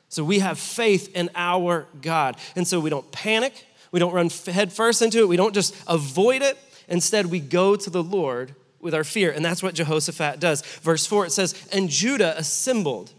So 0.10 0.24
we 0.24 0.40
have 0.40 0.60
faith 0.60 1.16
in 1.16 1.30
our 1.36 1.88
God. 2.02 2.38
And 2.56 2.68
so 2.68 2.80
we 2.80 2.90
don't 2.90 3.10
panic, 3.12 3.66
we 3.92 4.00
don't 4.00 4.14
run 4.14 4.30
headfirst 4.30 5.02
into 5.02 5.20
it, 5.20 5.28
we 5.28 5.38
don't 5.38 5.54
just 5.54 5.76
avoid 5.88 6.42
it. 6.42 6.58
Instead, 6.88 7.28
we 7.28 7.40
go 7.40 7.76
to 7.76 7.90
the 7.90 8.04
Lord 8.04 8.56
with 8.80 8.96
our 8.96 9.04
fear. 9.04 9.32
And 9.32 9.46
that's 9.46 9.62
what 9.62 9.76
Jehoshaphat 9.76 10.40
does. 10.40 10.62
Verse 10.82 11.06
4 11.06 11.28
it 11.28 11.32
says, 11.32 11.54
And 11.72 11.90
Judah 11.90 12.38
assembled 12.38 13.14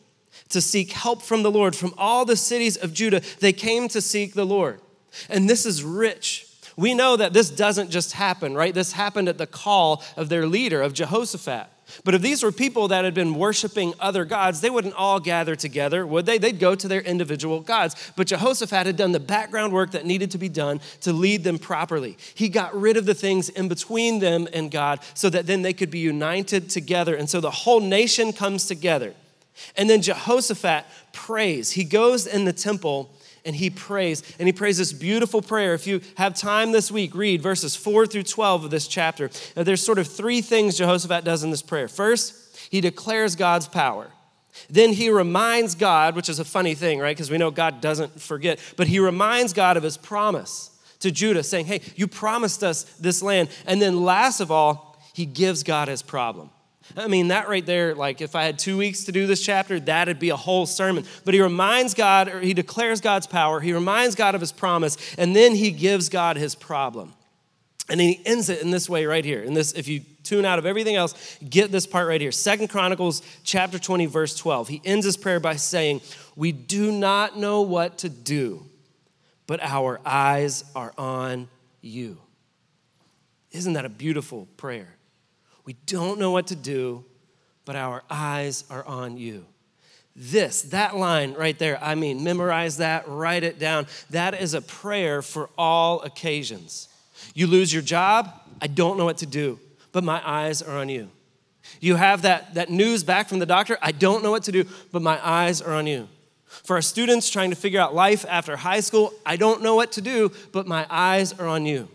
to 0.48 0.60
seek 0.60 0.90
help 0.92 1.22
from 1.22 1.44
the 1.44 1.50
Lord. 1.50 1.76
From 1.76 1.94
all 1.96 2.24
the 2.24 2.36
cities 2.36 2.76
of 2.76 2.92
Judah, 2.92 3.22
they 3.38 3.52
came 3.52 3.86
to 3.88 4.00
seek 4.00 4.34
the 4.34 4.46
Lord. 4.46 4.80
And 5.28 5.48
this 5.48 5.66
is 5.66 5.82
rich 5.82 6.46
We 6.76 6.94
know 6.94 7.16
that 7.16 7.32
this 7.32 7.50
doesn't 7.50 7.90
just 7.90 8.12
happen, 8.12 8.54
right? 8.54 8.72
This 8.72 8.92
happened 8.92 9.28
at 9.28 9.38
the 9.38 9.46
call 9.46 10.02
of 10.16 10.28
their 10.28 10.46
leader, 10.46 10.82
of 10.82 10.94
Jehoshaphat. 10.94 11.66
But 12.04 12.14
if 12.14 12.22
these 12.22 12.42
were 12.42 12.52
people 12.52 12.88
that 12.88 13.04
had 13.04 13.14
been 13.14 13.34
worshiping 13.34 13.94
other 14.00 14.24
gods, 14.24 14.60
they 14.60 14.70
wouldn't 14.70 14.94
all 14.94 15.20
gather 15.20 15.56
together, 15.56 16.06
would 16.06 16.26
they? 16.26 16.38
They'd 16.38 16.58
go 16.58 16.74
to 16.74 16.88
their 16.88 17.00
individual 17.00 17.60
gods. 17.60 18.12
But 18.16 18.26
Jehoshaphat 18.26 18.86
had 18.86 18.96
done 18.96 19.12
the 19.12 19.20
background 19.20 19.72
work 19.72 19.92
that 19.92 20.06
needed 20.06 20.30
to 20.32 20.38
be 20.38 20.48
done 20.48 20.80
to 21.02 21.12
lead 21.12 21.44
them 21.44 21.58
properly. 21.58 22.16
He 22.34 22.48
got 22.48 22.74
rid 22.74 22.96
of 22.96 23.06
the 23.06 23.14
things 23.14 23.48
in 23.48 23.68
between 23.68 24.18
them 24.18 24.48
and 24.52 24.70
God 24.70 25.00
so 25.14 25.30
that 25.30 25.46
then 25.46 25.62
they 25.62 25.72
could 25.72 25.90
be 25.90 25.98
united 25.98 26.70
together. 26.70 27.14
And 27.14 27.28
so 27.28 27.40
the 27.40 27.50
whole 27.50 27.80
nation 27.80 28.32
comes 28.32 28.66
together. 28.66 29.14
And 29.76 29.90
then 29.90 30.02
Jehoshaphat 30.02 30.84
prays. 31.12 31.72
He 31.72 31.84
goes 31.84 32.26
in 32.26 32.44
the 32.44 32.52
temple 32.52 33.10
and 33.44 33.54
he 33.56 33.70
prays. 33.70 34.22
And 34.38 34.48
he 34.48 34.52
prays 34.52 34.78
this 34.78 34.92
beautiful 34.92 35.42
prayer. 35.42 35.74
If 35.74 35.86
you 35.86 36.00
have 36.16 36.34
time 36.34 36.72
this 36.72 36.90
week, 36.90 37.14
read 37.14 37.42
verses 37.42 37.76
4 37.76 38.06
through 38.06 38.24
12 38.24 38.64
of 38.64 38.70
this 38.70 38.88
chapter. 38.88 39.30
Now, 39.56 39.62
there's 39.62 39.84
sort 39.84 39.98
of 39.98 40.06
three 40.06 40.40
things 40.40 40.76
Jehoshaphat 40.76 41.24
does 41.24 41.42
in 41.44 41.50
this 41.50 41.62
prayer. 41.62 41.88
First, 41.88 42.58
he 42.70 42.80
declares 42.80 43.36
God's 43.36 43.68
power. 43.68 44.10
Then 44.68 44.92
he 44.92 45.10
reminds 45.10 45.74
God, 45.74 46.16
which 46.16 46.28
is 46.28 46.38
a 46.38 46.44
funny 46.44 46.74
thing, 46.74 46.98
right? 46.98 47.16
Because 47.16 47.30
we 47.30 47.38
know 47.38 47.50
God 47.50 47.80
doesn't 47.80 48.20
forget, 48.20 48.58
but 48.76 48.88
he 48.88 48.98
reminds 48.98 49.52
God 49.52 49.76
of 49.76 49.82
his 49.82 49.96
promise 49.96 50.70
to 51.00 51.10
Judah, 51.10 51.42
saying, 51.42 51.66
Hey, 51.66 51.80
you 51.96 52.06
promised 52.06 52.62
us 52.62 52.84
this 52.98 53.22
land. 53.22 53.48
And 53.66 53.80
then 53.80 54.04
last 54.04 54.40
of 54.40 54.50
all, 54.50 54.98
he 55.14 55.26
gives 55.26 55.62
God 55.62 55.88
his 55.88 56.02
problem. 56.02 56.50
I 56.96 57.06
mean, 57.08 57.28
that 57.28 57.48
right 57.48 57.64
there, 57.64 57.94
like 57.94 58.20
if 58.20 58.34
I 58.34 58.44
had 58.44 58.58
two 58.58 58.76
weeks 58.76 59.04
to 59.04 59.12
do 59.12 59.26
this 59.26 59.42
chapter, 59.42 59.78
that'd 59.78 60.18
be 60.18 60.30
a 60.30 60.36
whole 60.36 60.66
sermon. 60.66 61.04
But 61.24 61.34
he 61.34 61.40
reminds 61.40 61.94
God, 61.94 62.28
or 62.28 62.40
he 62.40 62.54
declares 62.54 63.00
God's 63.00 63.26
power, 63.26 63.60
he 63.60 63.72
reminds 63.72 64.14
God 64.14 64.34
of 64.34 64.40
his 64.40 64.52
promise, 64.52 64.96
and 65.16 65.34
then 65.34 65.54
he 65.54 65.70
gives 65.70 66.08
God 66.08 66.36
his 66.36 66.54
problem. 66.54 67.14
And 67.88 68.00
he 68.00 68.20
ends 68.24 68.48
it 68.48 68.62
in 68.62 68.70
this 68.70 68.88
way 68.88 69.04
right 69.06 69.24
here. 69.24 69.42
In 69.42 69.54
this, 69.54 69.72
if 69.72 69.88
you 69.88 70.02
tune 70.22 70.44
out 70.44 70.60
of 70.60 70.66
everything 70.66 70.94
else, 70.94 71.38
get 71.48 71.72
this 71.72 71.86
part 71.86 72.06
right 72.06 72.20
here. 72.20 72.30
Second 72.30 72.68
Chronicles 72.68 73.20
chapter 73.42 73.78
20, 73.78 74.06
verse 74.06 74.36
12. 74.36 74.68
He 74.68 74.80
ends 74.84 75.04
his 75.04 75.16
prayer 75.16 75.40
by 75.40 75.56
saying, 75.56 76.00
We 76.36 76.52
do 76.52 76.92
not 76.92 77.36
know 77.36 77.62
what 77.62 77.98
to 77.98 78.08
do, 78.08 78.64
but 79.48 79.60
our 79.60 80.00
eyes 80.06 80.64
are 80.76 80.92
on 80.96 81.48
you. 81.80 82.18
Isn't 83.50 83.72
that 83.72 83.84
a 83.84 83.88
beautiful 83.88 84.46
prayer? 84.56 84.94
We 85.70 85.76
don't 85.86 86.18
know 86.18 86.32
what 86.32 86.48
to 86.48 86.56
do, 86.56 87.04
but 87.64 87.76
our 87.76 88.02
eyes 88.10 88.64
are 88.70 88.84
on 88.86 89.16
you. 89.16 89.46
This, 90.16 90.62
that 90.62 90.96
line 90.96 91.34
right 91.34 91.56
there, 91.56 91.78
I 91.80 91.94
mean, 91.94 92.24
memorize 92.24 92.78
that, 92.78 93.04
write 93.06 93.44
it 93.44 93.60
down. 93.60 93.86
That 94.10 94.34
is 94.34 94.52
a 94.52 94.62
prayer 94.62 95.22
for 95.22 95.48
all 95.56 96.00
occasions. 96.00 96.88
You 97.34 97.46
lose 97.46 97.72
your 97.72 97.82
job, 97.82 98.34
I 98.60 98.66
don't 98.66 98.98
know 98.98 99.04
what 99.04 99.18
to 99.18 99.26
do, 99.26 99.60
but 99.92 100.02
my 100.02 100.20
eyes 100.28 100.60
are 100.60 100.76
on 100.76 100.88
you. 100.88 101.08
You 101.78 101.94
have 101.94 102.22
that, 102.22 102.54
that 102.54 102.70
news 102.70 103.04
back 103.04 103.28
from 103.28 103.38
the 103.38 103.46
doctor, 103.46 103.78
I 103.80 103.92
don't 103.92 104.24
know 104.24 104.32
what 104.32 104.42
to 104.42 104.52
do, 104.52 104.64
but 104.90 105.02
my 105.02 105.24
eyes 105.24 105.62
are 105.62 105.74
on 105.74 105.86
you. 105.86 106.08
For 106.46 106.74
our 106.74 106.82
students 106.82 107.30
trying 107.30 107.50
to 107.50 107.56
figure 107.56 107.78
out 107.78 107.94
life 107.94 108.26
after 108.28 108.56
high 108.56 108.80
school, 108.80 109.14
I 109.24 109.36
don't 109.36 109.62
know 109.62 109.76
what 109.76 109.92
to 109.92 110.00
do, 110.00 110.32
but 110.50 110.66
my 110.66 110.84
eyes 110.90 111.32
are 111.38 111.46
on 111.46 111.64
you. 111.64 111.88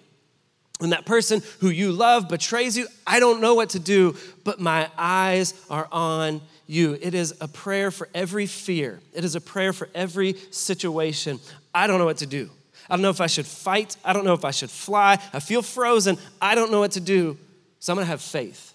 When 0.79 0.89
that 0.89 1.05
person 1.05 1.41
who 1.59 1.69
you 1.69 1.91
love 1.91 2.27
betrays 2.27 2.77
you, 2.77 2.87
I 3.07 3.19
don't 3.19 3.39
know 3.39 3.53
what 3.53 3.69
to 3.71 3.79
do, 3.79 4.15
but 4.43 4.59
my 4.59 4.89
eyes 4.97 5.53
are 5.69 5.87
on 5.91 6.41
you. 6.67 6.97
It 7.01 7.13
is 7.13 7.33
a 7.39 7.47
prayer 7.47 7.91
for 7.91 8.09
every 8.13 8.45
fear, 8.45 8.99
it 9.13 9.23
is 9.23 9.35
a 9.35 9.41
prayer 9.41 9.73
for 9.73 9.89
every 9.95 10.35
situation. 10.51 11.39
I 11.73 11.87
don't 11.87 11.99
know 11.99 12.05
what 12.05 12.17
to 12.17 12.25
do. 12.25 12.49
I 12.89 12.95
don't 12.95 13.01
know 13.01 13.09
if 13.09 13.21
I 13.21 13.27
should 13.27 13.47
fight. 13.47 13.97
I 14.05 14.13
don't 14.13 14.25
know 14.25 14.33
if 14.33 14.45
I 14.45 14.51
should 14.51 14.69
fly. 14.69 15.17
I 15.33 15.39
feel 15.39 15.61
frozen. 15.61 16.17
I 16.41 16.55
don't 16.55 16.71
know 16.71 16.79
what 16.79 16.91
to 16.91 16.99
do. 16.99 17.37
So 17.79 17.91
I'm 17.91 17.97
going 17.97 18.05
to 18.05 18.09
have 18.09 18.21
faith. 18.21 18.73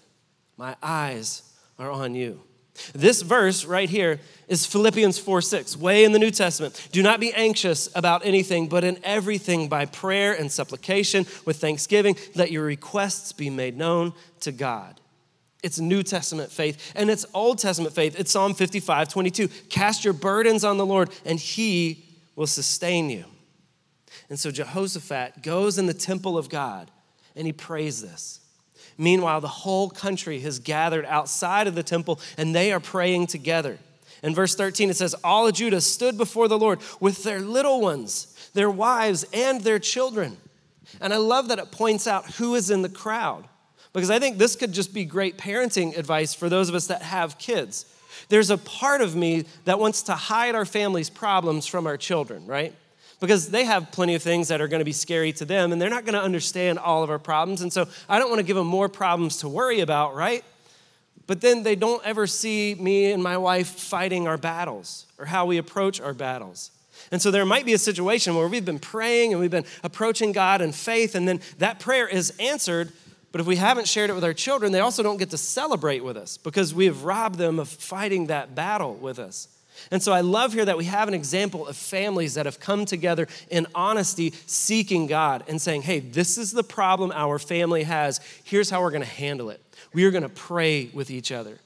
My 0.57 0.75
eyes 0.83 1.43
are 1.79 1.89
on 1.89 2.13
you. 2.13 2.41
This 2.93 3.21
verse 3.21 3.65
right 3.65 3.89
here 3.89 4.19
is 4.47 4.65
Philippians 4.65 5.17
4 5.17 5.41
6, 5.41 5.77
way 5.77 6.03
in 6.03 6.11
the 6.11 6.19
New 6.19 6.31
Testament. 6.31 6.89
Do 6.91 7.01
not 7.01 7.19
be 7.19 7.33
anxious 7.33 7.89
about 7.95 8.25
anything, 8.25 8.67
but 8.67 8.83
in 8.83 8.99
everything 9.03 9.67
by 9.67 9.85
prayer 9.85 10.33
and 10.33 10.51
supplication 10.51 11.25
with 11.45 11.57
thanksgiving, 11.57 12.17
let 12.35 12.51
your 12.51 12.63
requests 12.63 13.31
be 13.31 13.49
made 13.49 13.77
known 13.77 14.13
to 14.41 14.51
God. 14.51 14.99
It's 15.63 15.79
New 15.79 16.03
Testament 16.03 16.51
faith, 16.51 16.91
and 16.95 17.09
it's 17.09 17.25
Old 17.33 17.59
Testament 17.59 17.93
faith. 17.93 18.19
It's 18.19 18.31
Psalm 18.31 18.53
55 18.53 19.09
22. 19.09 19.47
Cast 19.69 20.03
your 20.03 20.13
burdens 20.13 20.63
on 20.63 20.77
the 20.77 20.85
Lord, 20.85 21.09
and 21.25 21.39
he 21.39 22.03
will 22.35 22.47
sustain 22.47 23.09
you. 23.09 23.25
And 24.29 24.39
so 24.39 24.51
Jehoshaphat 24.51 25.43
goes 25.43 25.77
in 25.77 25.85
the 25.85 25.93
temple 25.93 26.37
of 26.37 26.49
God 26.49 26.91
and 27.35 27.45
he 27.45 27.53
prays 27.53 28.01
this. 28.01 28.40
Meanwhile, 29.01 29.41
the 29.41 29.47
whole 29.47 29.89
country 29.89 30.41
has 30.41 30.59
gathered 30.59 31.07
outside 31.07 31.65
of 31.65 31.73
the 31.73 31.81
temple 31.81 32.19
and 32.37 32.53
they 32.53 32.71
are 32.71 32.79
praying 32.79 33.25
together. 33.27 33.79
In 34.21 34.35
verse 34.35 34.53
13, 34.53 34.91
it 34.91 34.95
says, 34.95 35.15
All 35.23 35.47
of 35.47 35.55
Judah 35.55 35.81
stood 35.81 36.19
before 36.19 36.47
the 36.47 36.59
Lord 36.59 36.77
with 36.99 37.23
their 37.23 37.39
little 37.39 37.81
ones, 37.81 38.27
their 38.53 38.69
wives, 38.69 39.25
and 39.33 39.61
their 39.61 39.79
children. 39.79 40.37
And 41.01 41.15
I 41.15 41.17
love 41.17 41.47
that 41.47 41.57
it 41.57 41.71
points 41.71 42.05
out 42.05 42.33
who 42.33 42.53
is 42.53 42.69
in 42.69 42.83
the 42.83 42.89
crowd 42.89 43.45
because 43.91 44.11
I 44.11 44.19
think 44.19 44.37
this 44.37 44.55
could 44.55 44.71
just 44.71 44.93
be 44.93 45.03
great 45.03 45.35
parenting 45.35 45.97
advice 45.97 46.35
for 46.35 46.47
those 46.47 46.69
of 46.69 46.75
us 46.75 46.85
that 46.85 47.01
have 47.01 47.39
kids. 47.39 47.87
There's 48.29 48.51
a 48.51 48.57
part 48.59 49.01
of 49.01 49.15
me 49.15 49.45
that 49.65 49.79
wants 49.79 50.03
to 50.03 50.13
hide 50.13 50.53
our 50.53 50.63
family's 50.63 51.09
problems 51.09 51.65
from 51.65 51.87
our 51.87 51.97
children, 51.97 52.45
right? 52.45 52.75
Because 53.21 53.49
they 53.49 53.63
have 53.63 53.91
plenty 53.91 54.15
of 54.15 54.21
things 54.21 54.49
that 54.49 54.59
are 54.59 54.67
going 54.67 54.79
to 54.79 54.85
be 54.85 54.91
scary 54.91 55.31
to 55.31 55.45
them 55.45 55.71
and 55.71 55.81
they're 55.81 55.89
not 55.89 56.03
going 56.03 56.15
to 56.15 56.21
understand 56.21 56.77
all 56.77 57.03
of 57.03 57.09
our 57.09 57.19
problems. 57.19 57.61
And 57.61 57.71
so 57.71 57.87
I 58.09 58.19
don't 58.19 58.29
want 58.29 58.39
to 58.39 58.45
give 58.45 58.57
them 58.57 58.67
more 58.67 58.89
problems 58.89 59.37
to 59.37 59.47
worry 59.47 59.79
about, 59.79 60.15
right? 60.15 60.43
But 61.27 61.39
then 61.39 61.63
they 61.63 61.75
don't 61.75 62.05
ever 62.05 62.27
see 62.27 62.75
me 62.75 63.11
and 63.11 63.23
my 63.23 63.37
wife 63.37 63.67
fighting 63.69 64.27
our 64.27 64.37
battles 64.37 65.05
or 65.17 65.25
how 65.25 65.45
we 65.45 65.57
approach 65.57 66.01
our 66.01 66.13
battles. 66.13 66.71
And 67.11 67.21
so 67.21 67.31
there 67.31 67.45
might 67.45 67.65
be 67.65 67.73
a 67.73 67.77
situation 67.77 68.35
where 68.35 68.47
we've 68.47 68.65
been 68.65 68.79
praying 68.79 69.31
and 69.31 69.39
we've 69.39 69.51
been 69.51 69.65
approaching 69.83 70.31
God 70.31 70.61
in 70.61 70.71
faith, 70.71 71.15
and 71.15 71.27
then 71.27 71.41
that 71.57 71.79
prayer 71.79 72.07
is 72.07 72.31
answered. 72.39 72.91
But 73.31 73.41
if 73.41 73.47
we 73.47 73.55
haven't 73.55 73.87
shared 73.87 74.09
it 74.09 74.13
with 74.13 74.23
our 74.23 74.33
children, 74.33 74.71
they 74.71 74.81
also 74.81 75.03
don't 75.03 75.17
get 75.17 75.29
to 75.29 75.37
celebrate 75.37 76.03
with 76.03 76.17
us 76.17 76.37
because 76.37 76.73
we 76.73 76.85
have 76.85 77.03
robbed 77.03 77.37
them 77.37 77.59
of 77.59 77.69
fighting 77.69 78.27
that 78.27 78.55
battle 78.55 78.93
with 78.93 79.19
us. 79.19 79.47
And 79.89 80.03
so 80.03 80.11
I 80.11 80.21
love 80.21 80.53
here 80.53 80.65
that 80.65 80.77
we 80.77 80.85
have 80.85 81.07
an 81.07 81.13
example 81.13 81.67
of 81.67 81.75
families 81.75 82.35
that 82.35 82.45
have 82.45 82.59
come 82.59 82.85
together 82.85 83.27
in 83.49 83.67
honesty, 83.73 84.33
seeking 84.45 85.07
God 85.07 85.43
and 85.47 85.61
saying, 85.61 85.83
hey, 85.83 85.99
this 85.99 86.37
is 86.37 86.51
the 86.51 86.63
problem 86.63 87.11
our 87.13 87.39
family 87.39 87.83
has. 87.83 88.19
Here's 88.43 88.69
how 88.69 88.81
we're 88.81 88.91
going 88.91 89.03
to 89.03 89.07
handle 89.07 89.49
it. 89.49 89.61
We 89.93 90.05
are 90.05 90.11
going 90.11 90.23
to 90.23 90.29
pray 90.29 90.89
with 90.93 91.09
each 91.09 91.31
other. 91.31 91.57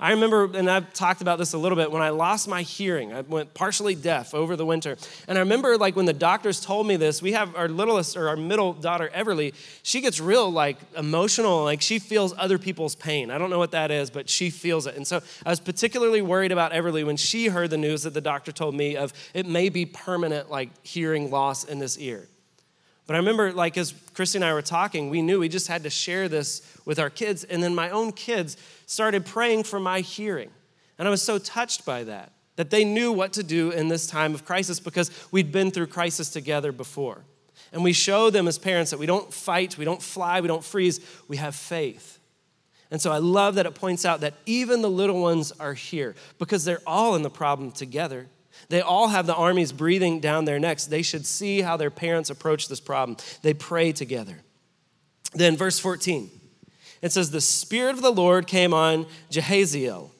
I 0.00 0.12
remember, 0.12 0.50
and 0.56 0.70
I've 0.70 0.92
talked 0.94 1.20
about 1.20 1.38
this 1.38 1.52
a 1.52 1.58
little 1.58 1.76
bit, 1.76 1.92
when 1.92 2.00
I 2.00 2.08
lost 2.08 2.48
my 2.48 2.62
hearing, 2.62 3.12
I 3.12 3.20
went 3.20 3.52
partially 3.52 3.94
deaf 3.94 4.34
over 4.34 4.56
the 4.56 4.64
winter. 4.64 4.96
And 5.28 5.36
I 5.36 5.42
remember, 5.42 5.76
like, 5.76 5.94
when 5.94 6.06
the 6.06 6.14
doctors 6.14 6.60
told 6.60 6.86
me 6.86 6.96
this, 6.96 7.20
we 7.20 7.32
have 7.32 7.54
our 7.54 7.68
littlest 7.68 8.16
or 8.16 8.28
our 8.28 8.36
middle 8.36 8.72
daughter, 8.72 9.10
Everly, 9.14 9.52
she 9.82 10.00
gets 10.00 10.18
real, 10.18 10.50
like, 10.50 10.78
emotional. 10.96 11.64
Like, 11.64 11.82
she 11.82 11.98
feels 11.98 12.32
other 12.38 12.58
people's 12.58 12.94
pain. 12.94 13.30
I 13.30 13.36
don't 13.36 13.50
know 13.50 13.58
what 13.58 13.72
that 13.72 13.90
is, 13.90 14.08
but 14.08 14.30
she 14.30 14.48
feels 14.48 14.86
it. 14.86 14.96
And 14.96 15.06
so 15.06 15.20
I 15.44 15.50
was 15.50 15.60
particularly 15.60 16.22
worried 16.22 16.50
about 16.50 16.72
Everly 16.72 17.04
when 17.04 17.18
she 17.18 17.48
heard 17.48 17.68
the 17.68 17.76
news 17.76 18.04
that 18.04 18.14
the 18.14 18.22
doctor 18.22 18.52
told 18.52 18.74
me 18.74 18.96
of 18.96 19.12
it 19.34 19.46
may 19.46 19.68
be 19.68 19.84
permanent, 19.84 20.50
like, 20.50 20.70
hearing 20.82 21.30
loss 21.30 21.64
in 21.64 21.78
this 21.78 21.98
ear. 21.98 22.26
But 23.10 23.16
I 23.16 23.18
remember, 23.18 23.52
like, 23.52 23.76
as 23.76 23.92
Christy 24.14 24.38
and 24.38 24.44
I 24.44 24.52
were 24.52 24.62
talking, 24.62 25.10
we 25.10 25.20
knew 25.20 25.40
we 25.40 25.48
just 25.48 25.66
had 25.66 25.82
to 25.82 25.90
share 25.90 26.28
this 26.28 26.62
with 26.84 27.00
our 27.00 27.10
kids. 27.10 27.42
And 27.42 27.60
then 27.60 27.74
my 27.74 27.90
own 27.90 28.12
kids 28.12 28.56
started 28.86 29.26
praying 29.26 29.64
for 29.64 29.80
my 29.80 29.98
hearing. 29.98 30.48
And 30.96 31.08
I 31.08 31.10
was 31.10 31.20
so 31.20 31.36
touched 31.36 31.84
by 31.84 32.04
that, 32.04 32.30
that 32.54 32.70
they 32.70 32.84
knew 32.84 33.10
what 33.10 33.32
to 33.32 33.42
do 33.42 33.72
in 33.72 33.88
this 33.88 34.06
time 34.06 34.32
of 34.32 34.44
crisis 34.44 34.78
because 34.78 35.10
we'd 35.32 35.50
been 35.50 35.72
through 35.72 35.88
crisis 35.88 36.30
together 36.30 36.70
before. 36.70 37.24
And 37.72 37.82
we 37.82 37.92
show 37.92 38.30
them 38.30 38.46
as 38.46 38.58
parents 38.58 38.92
that 38.92 39.00
we 39.00 39.06
don't 39.06 39.34
fight, 39.34 39.76
we 39.76 39.84
don't 39.84 40.00
fly, 40.00 40.40
we 40.40 40.46
don't 40.46 40.62
freeze, 40.62 41.00
we 41.26 41.36
have 41.36 41.56
faith. 41.56 42.20
And 42.92 43.02
so 43.02 43.10
I 43.10 43.18
love 43.18 43.56
that 43.56 43.66
it 43.66 43.74
points 43.74 44.04
out 44.04 44.20
that 44.20 44.34
even 44.46 44.82
the 44.82 44.88
little 44.88 45.20
ones 45.20 45.50
are 45.58 45.74
here 45.74 46.14
because 46.38 46.64
they're 46.64 46.78
all 46.86 47.16
in 47.16 47.22
the 47.22 47.28
problem 47.28 47.72
together. 47.72 48.28
They 48.68 48.80
all 48.80 49.08
have 49.08 49.26
the 49.26 49.34
armies 49.34 49.72
breathing 49.72 50.20
down 50.20 50.44
their 50.44 50.58
necks. 50.58 50.86
They 50.86 51.02
should 51.02 51.26
see 51.26 51.60
how 51.60 51.76
their 51.76 51.90
parents 51.90 52.30
approach 52.30 52.68
this 52.68 52.80
problem. 52.80 53.16
They 53.42 53.54
pray 53.54 53.92
together. 53.92 54.38
Then, 55.34 55.56
verse 55.56 55.78
14, 55.78 56.30
it 57.02 57.12
says, 57.12 57.30
The 57.30 57.40
Spirit 57.40 57.94
of 57.94 58.02
the 58.02 58.12
Lord 58.12 58.46
came 58.46 58.74
on 58.74 59.06
Jahaziel, 59.30 60.10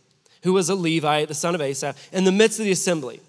who 0.43 0.53
was 0.53 0.69
a 0.69 0.75
Levite, 0.75 1.29
the 1.29 1.35
son 1.35 1.55
of 1.55 1.61
Asaph, 1.61 1.97
in 2.13 2.25
the 2.25 2.33
midst 2.33 2.59
of 2.59 2.65
the 2.65 2.73
assembly. 2.73 3.21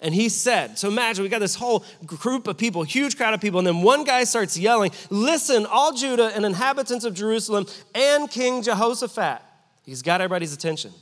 And 0.00 0.14
he 0.14 0.28
said, 0.28 0.78
So 0.78 0.88
imagine 0.88 1.22
we 1.22 1.28
got 1.28 1.40
this 1.40 1.54
whole 1.54 1.84
group 2.04 2.46
of 2.46 2.58
people, 2.58 2.82
huge 2.82 3.16
crowd 3.16 3.34
of 3.34 3.40
people, 3.40 3.58
and 3.58 3.66
then 3.66 3.82
one 3.82 4.04
guy 4.04 4.24
starts 4.24 4.56
yelling, 4.56 4.92
Listen, 5.10 5.66
all 5.66 5.92
Judah 5.92 6.32
and 6.34 6.44
inhabitants 6.44 7.04
of 7.04 7.14
Jerusalem 7.14 7.66
and 7.94 8.30
King 8.30 8.62
Jehoshaphat. 8.62 9.40
He's 9.84 10.02
got 10.02 10.20
everybody's 10.20 10.52
attention. 10.52 10.92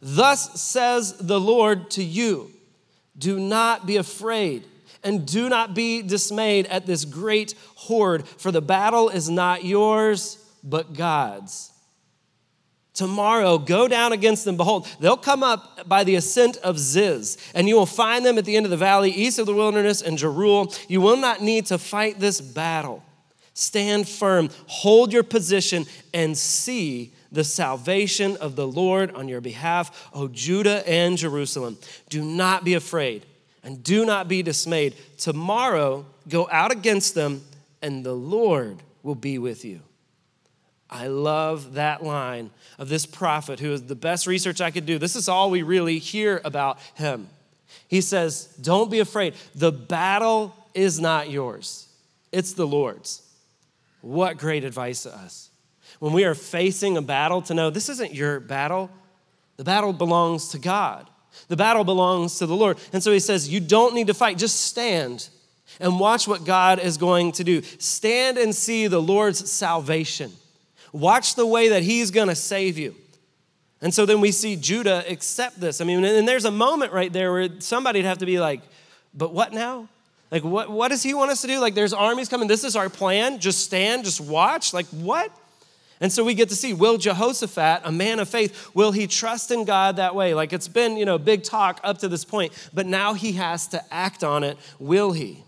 Thus 0.00 0.60
says 0.60 1.16
the 1.18 1.40
Lord 1.40 1.90
to 1.92 2.02
you 2.04 2.50
do 3.18 3.38
not 3.38 3.86
be 3.86 3.96
afraid 3.96 4.64
and 5.02 5.26
do 5.26 5.48
not 5.48 5.74
be 5.74 6.02
dismayed 6.02 6.66
at 6.66 6.84
this 6.84 7.04
great 7.04 7.54
horde, 7.76 8.26
for 8.26 8.50
the 8.50 8.60
battle 8.60 9.08
is 9.08 9.30
not 9.30 9.64
yours, 9.64 10.38
but 10.64 10.94
God's. 10.94 11.70
Tomorrow, 12.92 13.58
go 13.58 13.88
down 13.88 14.12
against 14.12 14.44
them. 14.44 14.56
Behold, 14.56 14.88
they'll 15.00 15.18
come 15.18 15.42
up 15.42 15.86
by 15.86 16.02
the 16.02 16.14
ascent 16.14 16.56
of 16.56 16.78
Ziz, 16.78 17.36
and 17.54 17.68
you 17.68 17.76
will 17.76 17.86
find 17.86 18.24
them 18.24 18.38
at 18.38 18.46
the 18.46 18.56
end 18.56 18.64
of 18.66 18.70
the 18.70 18.76
valley, 18.76 19.10
east 19.10 19.38
of 19.38 19.46
the 19.46 19.54
wilderness 19.54 20.00
and 20.00 20.18
Jeruel. 20.18 20.76
You 20.88 21.00
will 21.00 21.18
not 21.18 21.42
need 21.42 21.66
to 21.66 21.78
fight 21.78 22.18
this 22.18 22.40
battle. 22.40 23.04
Stand 23.52 24.08
firm, 24.08 24.48
hold 24.66 25.12
your 25.12 25.22
position, 25.22 25.84
and 26.14 26.36
see 26.36 27.12
the 27.32 27.44
salvation 27.44 28.36
of 28.36 28.56
the 28.56 28.66
Lord 28.66 29.10
on 29.14 29.28
your 29.28 29.40
behalf, 29.40 30.08
O 30.12 30.28
Judah 30.28 30.86
and 30.88 31.18
Jerusalem. 31.18 31.78
Do 32.08 32.22
not 32.24 32.64
be 32.64 32.74
afraid 32.74 33.26
and 33.66 33.82
do 33.82 34.04
not 34.04 34.28
be 34.28 34.42
dismayed. 34.42 34.94
Tomorrow, 35.18 36.06
go 36.28 36.48
out 36.52 36.70
against 36.70 37.16
them, 37.16 37.42
and 37.82 38.06
the 38.06 38.14
Lord 38.14 38.80
will 39.02 39.16
be 39.16 39.38
with 39.38 39.64
you. 39.64 39.80
I 40.88 41.08
love 41.08 41.74
that 41.74 42.04
line 42.04 42.50
of 42.78 42.88
this 42.88 43.06
prophet 43.06 43.58
who 43.58 43.72
is 43.72 43.82
the 43.82 43.96
best 43.96 44.28
research 44.28 44.60
I 44.60 44.70
could 44.70 44.86
do. 44.86 44.98
This 44.98 45.16
is 45.16 45.28
all 45.28 45.50
we 45.50 45.62
really 45.62 45.98
hear 45.98 46.40
about 46.44 46.78
him. 46.94 47.28
He 47.88 48.00
says, 48.00 48.44
Don't 48.60 48.88
be 48.88 49.00
afraid. 49.00 49.34
The 49.56 49.72
battle 49.72 50.54
is 50.72 51.00
not 51.00 51.28
yours, 51.28 51.88
it's 52.30 52.52
the 52.52 52.66
Lord's. 52.66 53.22
What 54.00 54.38
great 54.38 54.62
advice 54.62 55.02
to 55.02 55.12
us. 55.12 55.50
When 55.98 56.12
we 56.12 56.24
are 56.24 56.34
facing 56.34 56.96
a 56.96 57.02
battle, 57.02 57.42
to 57.42 57.54
know 57.54 57.70
this 57.70 57.88
isn't 57.88 58.14
your 58.14 58.40
battle, 58.40 58.90
the 59.56 59.64
battle 59.64 59.92
belongs 59.92 60.48
to 60.48 60.58
God. 60.58 61.08
The 61.48 61.56
battle 61.56 61.84
belongs 61.84 62.38
to 62.38 62.46
the 62.46 62.56
Lord. 62.56 62.78
And 62.92 63.02
so 63.02 63.12
he 63.12 63.20
says, 63.20 63.48
You 63.48 63.60
don't 63.60 63.94
need 63.94 64.06
to 64.08 64.14
fight, 64.14 64.38
just 64.38 64.60
stand 64.60 65.28
and 65.80 65.98
watch 65.98 66.26
what 66.28 66.44
God 66.44 66.78
is 66.78 66.96
going 66.96 67.32
to 67.32 67.44
do. 67.44 67.62
Stand 67.78 68.38
and 68.38 68.54
see 68.54 68.86
the 68.86 69.00
Lord's 69.00 69.50
salvation. 69.50 70.32
Watch 70.92 71.34
the 71.34 71.46
way 71.46 71.70
that 71.70 71.82
he's 71.82 72.10
going 72.10 72.28
to 72.28 72.34
save 72.34 72.78
you. 72.78 72.94
And 73.82 73.92
so 73.92 74.06
then 74.06 74.20
we 74.20 74.32
see 74.32 74.56
Judah 74.56 75.04
accept 75.06 75.60
this. 75.60 75.80
I 75.80 75.84
mean, 75.84 76.02
and 76.04 76.26
there's 76.26 76.46
a 76.46 76.50
moment 76.50 76.92
right 76.92 77.12
there 77.12 77.32
where 77.32 77.60
somebody'd 77.60 78.04
have 78.04 78.18
to 78.18 78.26
be 78.26 78.40
like, 78.40 78.60
But 79.14 79.32
what 79.32 79.52
now? 79.52 79.88
Like, 80.30 80.42
what, 80.42 80.70
what 80.70 80.88
does 80.88 81.04
he 81.04 81.14
want 81.14 81.30
us 81.30 81.42
to 81.42 81.46
do? 81.46 81.60
Like, 81.60 81.74
there's 81.74 81.92
armies 81.92 82.28
coming. 82.28 82.48
This 82.48 82.64
is 82.64 82.74
our 82.74 82.88
plan. 82.88 83.38
Just 83.38 83.60
stand, 83.60 84.04
just 84.04 84.20
watch. 84.20 84.74
Like, 84.74 84.86
what? 84.86 85.30
And 86.00 86.12
so 86.12 86.24
we 86.24 86.34
get 86.34 86.48
to 86.50 86.56
see 86.56 86.74
will 86.74 86.98
Jehoshaphat, 86.98 87.82
a 87.84 87.92
man 87.92 88.18
of 88.20 88.28
faith, 88.28 88.70
will 88.74 88.92
he 88.92 89.06
trust 89.06 89.50
in 89.50 89.64
God 89.64 89.96
that 89.96 90.14
way? 90.14 90.34
Like 90.34 90.52
it's 90.52 90.68
been, 90.68 90.96
you 90.96 91.04
know, 91.04 91.18
big 91.18 91.42
talk 91.42 91.80
up 91.82 91.98
to 91.98 92.08
this 92.08 92.24
point, 92.24 92.52
but 92.74 92.86
now 92.86 93.14
he 93.14 93.32
has 93.32 93.66
to 93.68 93.82
act 93.92 94.22
on 94.22 94.44
it. 94.44 94.58
Will 94.78 95.12
he? 95.12 95.42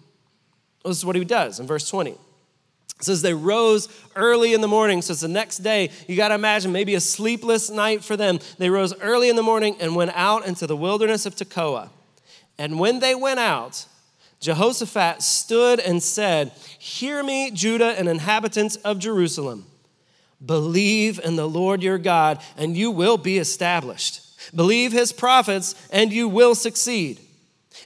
Well, 0.83 0.91
this 0.91 0.99
is 0.99 1.05
what 1.05 1.17
he 1.17 1.25
does 1.25 1.61
in 1.61 1.67
verse 1.67 1.89
20. 1.89 2.13
It 2.13 3.05
says 3.05 3.23
they 3.23 3.35
rose 3.35 3.89
early 4.17 4.55
in 4.55 4.61
the 4.61 4.69
morning. 4.69 5.03
So 5.03 5.13
it's 5.13 5.21
the 5.21 5.29
next 5.29 5.59
day. 5.59 5.91
You 6.09 6.17
got 6.17 6.29
to 6.29 6.35
imagine 6.35 6.73
maybe 6.73 6.97
a 6.97 7.01
sleepless 7.01 7.71
night 7.71 8.03
for 8.03 8.17
them. 8.17 8.41
They 8.59 8.71
rose 8.71 8.93
early 9.01 9.29
in 9.29 9.37
the 9.37 9.43
morning 9.43 9.77
and 9.81 9.95
went 9.95 10.13
out 10.15 10.47
into 10.47 10.67
the 10.67 10.77
wilderness 10.77 11.25
of 11.25 11.37
Tekoa. 11.37 11.91
And 12.59 12.81
when 12.81 12.99
they 12.99 13.15
went 13.15 13.39
out, 13.39 13.87
Jehoshaphat 14.41 15.23
stood 15.23 15.79
and 15.79 16.03
said, 16.03 16.51
Hear 16.79 17.23
me, 17.23 17.53
Judah 17.53 17.95
and 17.97 18.09
inhabitants 18.09 18.75
of 18.77 18.99
Jerusalem. 18.99 19.67
Believe 20.45 21.19
in 21.23 21.37
the 21.37 21.49
Lord 21.49 21.83
your 21.83 21.99
God, 21.99 22.41
and 22.57 22.77
you 22.77 22.91
will 22.91 23.17
be 23.17 23.39
established. 23.39 24.23
Believe 24.55 24.93
his 24.93 25.13
prophets, 25.13 25.75
and 25.91 26.13
you 26.13 26.29
will 26.29 26.55
succeed. 26.55 27.21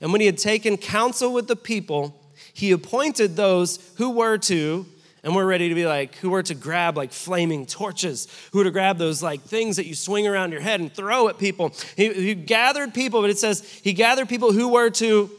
And 0.00 0.12
when 0.12 0.20
he 0.20 0.26
had 0.26 0.38
taken 0.38 0.76
counsel 0.76 1.32
with 1.32 1.48
the 1.48 1.56
people, 1.56 2.20
he 2.52 2.72
appointed 2.72 3.36
those 3.36 3.78
who 3.96 4.10
were 4.10 4.36
to, 4.38 4.86
and 5.24 5.34
we're 5.34 5.46
ready 5.46 5.68
to 5.68 5.74
be 5.74 5.86
like, 5.86 6.16
who 6.16 6.30
were 6.30 6.42
to 6.42 6.54
grab 6.54 6.96
like 6.96 7.12
flaming 7.12 7.64
torches, 7.64 8.28
who 8.52 8.58
were 8.58 8.64
to 8.64 8.70
grab 8.70 8.98
those 8.98 9.22
like 9.22 9.40
things 9.42 9.76
that 9.76 9.86
you 9.86 9.94
swing 9.94 10.26
around 10.26 10.52
your 10.52 10.60
head 10.60 10.80
and 10.80 10.92
throw 10.92 11.28
at 11.28 11.38
people. 11.38 11.72
He, 11.96 12.12
he 12.12 12.34
gathered 12.34 12.92
people, 12.92 13.20
but 13.22 13.30
it 13.30 13.38
says 13.38 13.62
he 13.82 13.92
gathered 13.92 14.28
people 14.28 14.52
who 14.52 14.68
were 14.68 14.90
to 14.90 15.30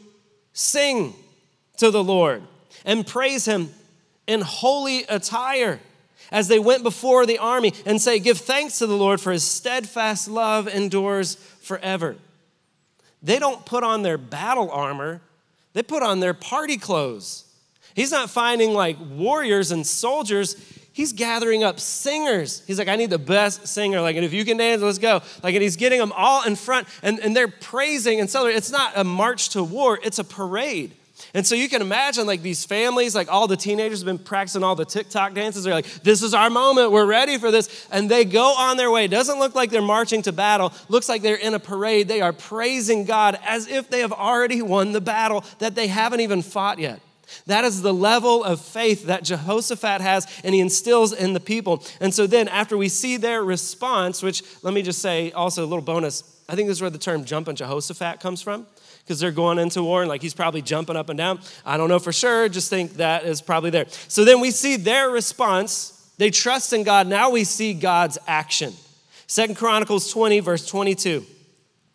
sing 0.52 1.14
to 1.76 1.90
the 1.90 2.02
Lord 2.02 2.42
and 2.84 3.06
praise 3.06 3.44
him 3.44 3.70
in 4.26 4.40
holy 4.40 5.04
attire 5.04 5.80
as 6.34 6.48
they 6.48 6.58
went 6.58 6.82
before 6.82 7.24
the 7.24 7.38
army 7.38 7.72
and 7.86 8.02
say, 8.02 8.18
Give 8.18 8.36
thanks 8.36 8.80
to 8.80 8.86
the 8.86 8.96
Lord 8.96 9.20
for 9.20 9.30
his 9.30 9.44
steadfast 9.44 10.28
love 10.28 10.66
endures 10.66 11.36
forever. 11.62 12.16
They 13.22 13.38
don't 13.38 13.64
put 13.64 13.84
on 13.84 14.02
their 14.02 14.18
battle 14.18 14.68
armor, 14.70 15.22
they 15.72 15.82
put 15.84 16.02
on 16.02 16.20
their 16.20 16.34
party 16.34 16.76
clothes. 16.76 17.44
He's 17.94 18.10
not 18.10 18.28
finding 18.28 18.74
like 18.74 18.96
warriors 19.12 19.70
and 19.70 19.86
soldiers. 19.86 20.56
He's 20.92 21.12
gathering 21.12 21.62
up 21.62 21.78
singers. 21.78 22.62
He's 22.66 22.78
like, 22.78 22.88
I 22.88 22.96
need 22.96 23.10
the 23.10 23.18
best 23.18 23.68
singer. 23.68 24.00
Like, 24.00 24.16
and 24.16 24.24
if 24.24 24.32
you 24.32 24.44
can 24.44 24.56
dance, 24.56 24.82
let's 24.82 24.98
go. 24.98 25.22
Like, 25.42 25.54
and 25.54 25.62
he's 25.62 25.76
getting 25.76 26.00
them 26.00 26.12
all 26.12 26.44
in 26.44 26.56
front, 26.56 26.88
and, 27.02 27.18
and 27.20 27.36
they're 27.36 27.48
praising 27.48 28.20
and 28.20 28.28
celebrating. 28.28 28.58
It's 28.58 28.70
not 28.70 28.92
a 28.96 29.04
march 29.04 29.50
to 29.50 29.62
war, 29.62 29.98
it's 30.02 30.18
a 30.18 30.24
parade. 30.24 30.94
And 31.34 31.44
so 31.44 31.56
you 31.56 31.68
can 31.68 31.82
imagine 31.82 32.28
like 32.28 32.42
these 32.42 32.64
families, 32.64 33.12
like 33.12 33.30
all 33.30 33.48
the 33.48 33.56
teenagers 33.56 33.98
have 33.98 34.06
been 34.06 34.18
practicing 34.18 34.62
all 34.62 34.76
the 34.76 34.84
TikTok 34.84 35.34
dances. 35.34 35.64
They're 35.64 35.74
like, 35.74 36.02
this 36.04 36.22
is 36.22 36.32
our 36.32 36.48
moment. 36.48 36.92
We're 36.92 37.06
ready 37.06 37.38
for 37.38 37.50
this. 37.50 37.88
And 37.90 38.08
they 38.08 38.24
go 38.24 38.54
on 38.56 38.76
their 38.76 38.88
way. 38.88 39.06
It 39.06 39.10
doesn't 39.10 39.40
look 39.40 39.56
like 39.56 39.70
they're 39.70 39.82
marching 39.82 40.22
to 40.22 40.32
battle. 40.32 40.72
Looks 40.88 41.08
like 41.08 41.22
they're 41.22 41.34
in 41.34 41.54
a 41.54 41.58
parade. 41.58 42.06
They 42.06 42.20
are 42.20 42.32
praising 42.32 43.04
God 43.04 43.36
as 43.44 43.66
if 43.66 43.90
they 43.90 43.98
have 43.98 44.12
already 44.12 44.62
won 44.62 44.92
the 44.92 45.00
battle 45.00 45.44
that 45.58 45.74
they 45.74 45.88
haven't 45.88 46.20
even 46.20 46.40
fought 46.40 46.78
yet. 46.78 47.00
That 47.46 47.64
is 47.64 47.82
the 47.82 47.92
level 47.92 48.44
of 48.44 48.60
faith 48.60 49.06
that 49.06 49.24
Jehoshaphat 49.24 50.00
has, 50.02 50.26
and 50.44 50.54
he 50.54 50.60
instills 50.60 51.12
in 51.12 51.32
the 51.32 51.40
people. 51.40 51.82
And 52.00 52.14
so 52.14 52.26
then, 52.26 52.48
after 52.48 52.76
we 52.76 52.88
see 52.88 53.16
their 53.16 53.42
response, 53.42 54.22
which 54.22 54.42
let 54.62 54.74
me 54.74 54.82
just 54.82 55.00
say 55.00 55.32
also 55.32 55.64
a 55.64 55.66
little 55.66 55.82
bonus, 55.82 56.22
I 56.48 56.54
think 56.54 56.68
this 56.68 56.78
is 56.78 56.82
where 56.82 56.90
the 56.90 56.98
term 56.98 57.24
jumping 57.24 57.56
Jehoshaphat 57.56 58.20
comes 58.20 58.42
from 58.42 58.66
because 59.02 59.18
they're 59.18 59.30
going 59.30 59.58
into 59.58 59.82
war 59.82 60.02
and 60.02 60.08
like 60.08 60.22
he's 60.22 60.34
probably 60.34 60.62
jumping 60.62 60.96
up 60.96 61.08
and 61.08 61.16
down. 61.16 61.40
I 61.64 61.76
don't 61.76 61.88
know 61.88 61.98
for 61.98 62.12
sure, 62.12 62.48
just 62.48 62.70
think 62.70 62.94
that 62.94 63.24
is 63.24 63.40
probably 63.40 63.70
there. 63.70 63.86
So 64.08 64.24
then 64.24 64.40
we 64.40 64.50
see 64.50 64.76
their 64.76 65.10
response. 65.10 66.12
They 66.18 66.30
trust 66.30 66.72
in 66.72 66.82
God. 66.82 67.06
Now 67.06 67.30
we 67.30 67.44
see 67.44 67.74
God's 67.74 68.18
action. 68.26 68.74
Second 69.26 69.56
Chronicles 69.56 70.10
20, 70.12 70.40
verse 70.40 70.66
22. 70.66 71.24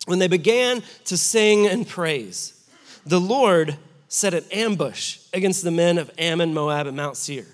When 0.06 0.18
they 0.18 0.28
began 0.28 0.82
to 1.04 1.16
sing 1.16 1.66
and 1.66 1.86
praise, 1.86 2.68
the 3.06 3.20
Lord 3.20 3.76
set 4.08 4.34
an 4.34 4.44
ambush 4.50 5.20
against 5.32 5.62
the 5.62 5.70
men 5.70 5.96
of 5.96 6.10
Ammon, 6.18 6.52
Moab, 6.52 6.88
and 6.88 6.96
Mount 6.96 7.16
Seir. 7.16 7.46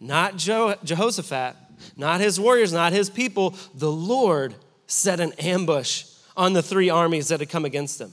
Not 0.00 0.36
Jehoshaphat, 0.36 1.56
not 1.96 2.20
his 2.20 2.40
warriors, 2.40 2.72
not 2.72 2.92
his 2.92 3.10
people. 3.10 3.54
The 3.74 3.92
Lord 3.92 4.54
set 4.86 5.20
an 5.20 5.32
ambush 5.38 6.04
on 6.36 6.52
the 6.52 6.62
three 6.62 6.90
armies 6.90 7.28
that 7.28 7.40
had 7.40 7.48
come 7.48 7.64
against 7.64 7.98
them 7.98 8.12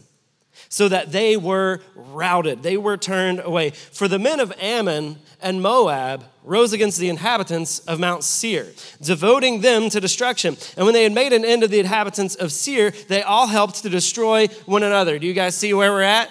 so 0.69 0.87
that 0.87 1.11
they 1.11 1.37
were 1.37 1.81
routed. 1.95 2.63
They 2.63 2.77
were 2.77 2.97
turned 2.97 3.39
away. 3.39 3.71
For 3.71 4.07
the 4.07 4.19
men 4.19 4.39
of 4.39 4.53
Ammon 4.59 5.17
and 5.41 5.61
Moab 5.61 6.23
rose 6.43 6.73
against 6.73 6.99
the 6.99 7.09
inhabitants 7.09 7.79
of 7.79 7.99
Mount 7.99 8.23
Seir, 8.23 8.67
devoting 9.01 9.61
them 9.61 9.89
to 9.89 9.99
destruction. 9.99 10.57
And 10.77 10.85
when 10.85 10.93
they 10.93 11.03
had 11.03 11.13
made 11.13 11.33
an 11.33 11.45
end 11.45 11.63
of 11.63 11.69
the 11.69 11.79
inhabitants 11.79 12.35
of 12.35 12.51
Seir, 12.51 12.91
they 13.07 13.21
all 13.21 13.47
helped 13.47 13.83
to 13.83 13.89
destroy 13.89 14.47
one 14.65 14.83
another. 14.83 15.19
Do 15.19 15.27
you 15.27 15.33
guys 15.33 15.55
see 15.55 15.73
where 15.73 15.91
we're 15.91 16.01
at? 16.01 16.29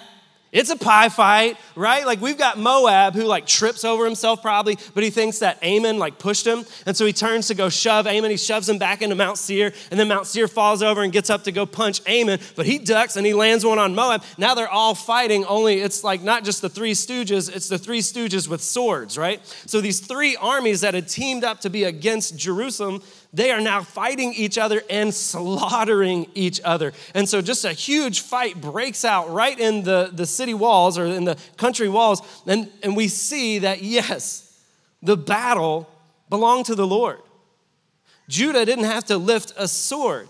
It's 0.51 0.69
a 0.69 0.75
pie 0.75 1.07
fight, 1.07 1.57
right? 1.75 2.05
Like 2.05 2.19
we've 2.19 2.37
got 2.37 2.57
Moab 2.57 3.15
who 3.15 3.23
like 3.23 3.45
trips 3.45 3.85
over 3.85 4.03
himself 4.03 4.41
probably, 4.41 4.77
but 4.93 5.01
he 5.01 5.09
thinks 5.09 5.39
that 5.39 5.57
Ammon 5.63 5.97
like 5.97 6.19
pushed 6.19 6.45
him. 6.45 6.65
And 6.85 6.95
so 6.95 7.05
he 7.05 7.13
turns 7.13 7.47
to 7.47 7.53
go 7.53 7.69
shove 7.69 8.05
Ammon. 8.05 8.31
He 8.31 8.37
shoves 8.37 8.67
him 8.67 8.77
back 8.77 9.01
into 9.01 9.15
Mount 9.15 9.37
Seir. 9.37 9.71
And 9.91 9.99
then 9.99 10.09
Mount 10.09 10.27
Seir 10.27 10.49
falls 10.49 10.83
over 10.83 11.03
and 11.03 11.13
gets 11.13 11.29
up 11.29 11.45
to 11.45 11.53
go 11.53 11.65
punch 11.65 12.01
Ammon, 12.05 12.39
but 12.57 12.65
he 12.65 12.79
ducks 12.79 13.15
and 13.15 13.25
he 13.25 13.33
lands 13.33 13.65
one 13.65 13.79
on 13.79 13.95
Moab. 13.95 14.23
Now 14.37 14.53
they're 14.53 14.67
all 14.67 14.93
fighting, 14.93 15.45
only 15.45 15.79
it's 15.79 16.03
like 16.03 16.21
not 16.21 16.43
just 16.43 16.61
the 16.61 16.69
three 16.69 16.93
stooges, 16.93 17.53
it's 17.53 17.69
the 17.69 17.77
three 17.77 18.01
stooges 18.01 18.49
with 18.49 18.61
swords, 18.61 19.17
right? 19.17 19.39
So 19.67 19.79
these 19.79 20.01
three 20.01 20.35
armies 20.35 20.81
that 20.81 20.95
had 20.95 21.07
teamed 21.07 21.45
up 21.45 21.61
to 21.61 21.69
be 21.69 21.85
against 21.85 22.35
Jerusalem 22.37 23.01
they 23.33 23.51
are 23.51 23.61
now 23.61 23.81
fighting 23.81 24.33
each 24.33 24.57
other 24.57 24.83
and 24.89 25.13
slaughtering 25.13 26.27
each 26.33 26.59
other. 26.63 26.91
And 27.13 27.29
so 27.29 27.41
just 27.41 27.63
a 27.63 27.71
huge 27.71 28.21
fight 28.21 28.59
breaks 28.59 29.05
out 29.05 29.31
right 29.31 29.57
in 29.57 29.83
the, 29.83 30.09
the 30.11 30.25
city 30.25 30.53
walls 30.53 30.97
or 30.97 31.05
in 31.05 31.23
the 31.23 31.37
country 31.55 31.87
walls. 31.87 32.21
And, 32.45 32.69
and 32.83 32.95
we 32.95 33.07
see 33.07 33.59
that, 33.59 33.81
yes, 33.81 34.59
the 35.01 35.15
battle 35.15 35.89
belonged 36.29 36.65
to 36.65 36.75
the 36.75 36.87
Lord. 36.87 37.19
Judah 38.27 38.65
didn't 38.65 38.85
have 38.85 39.05
to 39.05 39.17
lift 39.17 39.53
a 39.57 39.67
sword. 39.67 40.29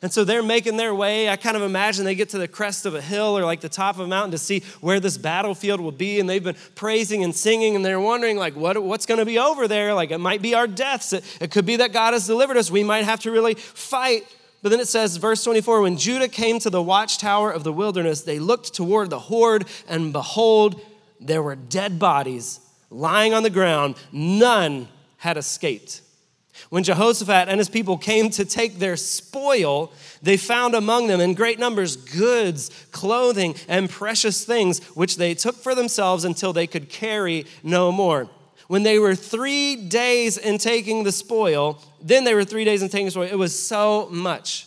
And 0.00 0.12
so 0.12 0.24
they're 0.24 0.42
making 0.42 0.76
their 0.76 0.94
way. 0.94 1.28
I 1.28 1.36
kind 1.36 1.56
of 1.56 1.62
imagine 1.62 2.04
they 2.04 2.14
get 2.14 2.28
to 2.30 2.38
the 2.38 2.46
crest 2.46 2.86
of 2.86 2.94
a 2.94 3.00
hill 3.00 3.36
or 3.36 3.44
like 3.44 3.60
the 3.60 3.68
top 3.68 3.96
of 3.96 4.02
a 4.02 4.06
mountain 4.06 4.30
to 4.30 4.38
see 4.38 4.62
where 4.80 5.00
this 5.00 5.18
battlefield 5.18 5.80
will 5.80 5.92
be. 5.92 6.20
And 6.20 6.28
they've 6.28 6.42
been 6.42 6.56
praising 6.74 7.24
and 7.24 7.34
singing, 7.34 7.74
and 7.74 7.84
they're 7.84 8.00
wondering, 8.00 8.36
like, 8.36 8.54
what, 8.54 8.82
what's 8.82 9.06
going 9.06 9.18
to 9.18 9.26
be 9.26 9.38
over 9.38 9.66
there? 9.66 9.94
Like, 9.94 10.10
it 10.10 10.18
might 10.18 10.40
be 10.40 10.54
our 10.54 10.66
deaths. 10.66 11.12
It, 11.12 11.24
it 11.40 11.50
could 11.50 11.66
be 11.66 11.76
that 11.76 11.92
God 11.92 12.12
has 12.12 12.26
delivered 12.26 12.56
us. 12.56 12.70
We 12.70 12.84
might 12.84 13.04
have 13.04 13.20
to 13.20 13.30
really 13.30 13.54
fight. 13.54 14.24
But 14.62 14.70
then 14.70 14.80
it 14.80 14.88
says, 14.88 15.16
verse 15.16 15.42
24 15.44 15.82
when 15.82 15.96
Judah 15.96 16.28
came 16.28 16.58
to 16.60 16.70
the 16.70 16.82
watchtower 16.82 17.50
of 17.50 17.64
the 17.64 17.72
wilderness, 17.72 18.22
they 18.22 18.38
looked 18.38 18.74
toward 18.74 19.10
the 19.10 19.18
horde, 19.18 19.66
and 19.88 20.12
behold, 20.12 20.80
there 21.20 21.42
were 21.42 21.56
dead 21.56 21.98
bodies 21.98 22.60
lying 22.90 23.34
on 23.34 23.42
the 23.42 23.50
ground. 23.50 23.96
None 24.12 24.88
had 25.18 25.36
escaped. 25.36 26.02
When 26.70 26.84
Jehoshaphat 26.84 27.48
and 27.48 27.58
his 27.58 27.70
people 27.70 27.96
came 27.96 28.28
to 28.30 28.44
take 28.44 28.78
their 28.78 28.96
spoil, 28.96 29.90
they 30.22 30.36
found 30.36 30.74
among 30.74 31.06
them 31.06 31.20
in 31.20 31.32
great 31.32 31.58
numbers 31.58 31.96
goods, 31.96 32.70
clothing, 32.92 33.54
and 33.68 33.88
precious 33.88 34.44
things, 34.44 34.84
which 34.88 35.16
they 35.16 35.34
took 35.34 35.56
for 35.56 35.74
themselves 35.74 36.24
until 36.24 36.52
they 36.52 36.66
could 36.66 36.90
carry 36.90 37.46
no 37.62 37.90
more. 37.90 38.28
When 38.66 38.82
they 38.82 38.98
were 38.98 39.14
three 39.14 39.76
days 39.76 40.36
in 40.36 40.58
taking 40.58 41.04
the 41.04 41.12
spoil, 41.12 41.82
then 42.02 42.24
they 42.24 42.34
were 42.34 42.44
three 42.44 42.64
days 42.64 42.82
in 42.82 42.90
taking 42.90 43.06
the 43.06 43.12
spoil. 43.12 43.28
It 43.28 43.38
was 43.38 43.58
so 43.58 44.08
much. 44.10 44.66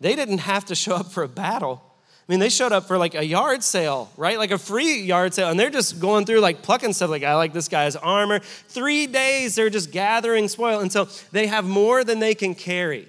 They 0.00 0.16
didn't 0.16 0.38
have 0.38 0.64
to 0.66 0.74
show 0.74 0.96
up 0.96 1.12
for 1.12 1.22
a 1.22 1.28
battle. 1.28 1.82
I 2.28 2.32
mean, 2.32 2.38
they 2.38 2.48
showed 2.48 2.72
up 2.72 2.86
for 2.86 2.98
like 2.98 3.14
a 3.14 3.24
yard 3.24 3.64
sale, 3.64 4.10
right? 4.16 4.38
Like 4.38 4.52
a 4.52 4.58
free 4.58 5.00
yard 5.02 5.34
sale. 5.34 5.50
And 5.50 5.58
they're 5.58 5.70
just 5.70 6.00
going 6.00 6.24
through 6.24 6.40
like 6.40 6.62
plucking 6.62 6.92
stuff. 6.92 7.10
Like, 7.10 7.24
I 7.24 7.34
like 7.34 7.52
this 7.52 7.68
guy's 7.68 7.96
armor. 7.96 8.38
Three 8.38 9.06
days, 9.06 9.56
they're 9.56 9.70
just 9.70 9.90
gathering 9.90 10.48
spoil 10.48 10.80
until 10.80 11.08
they 11.32 11.48
have 11.48 11.64
more 11.64 12.04
than 12.04 12.20
they 12.20 12.34
can 12.34 12.54
carry. 12.54 13.08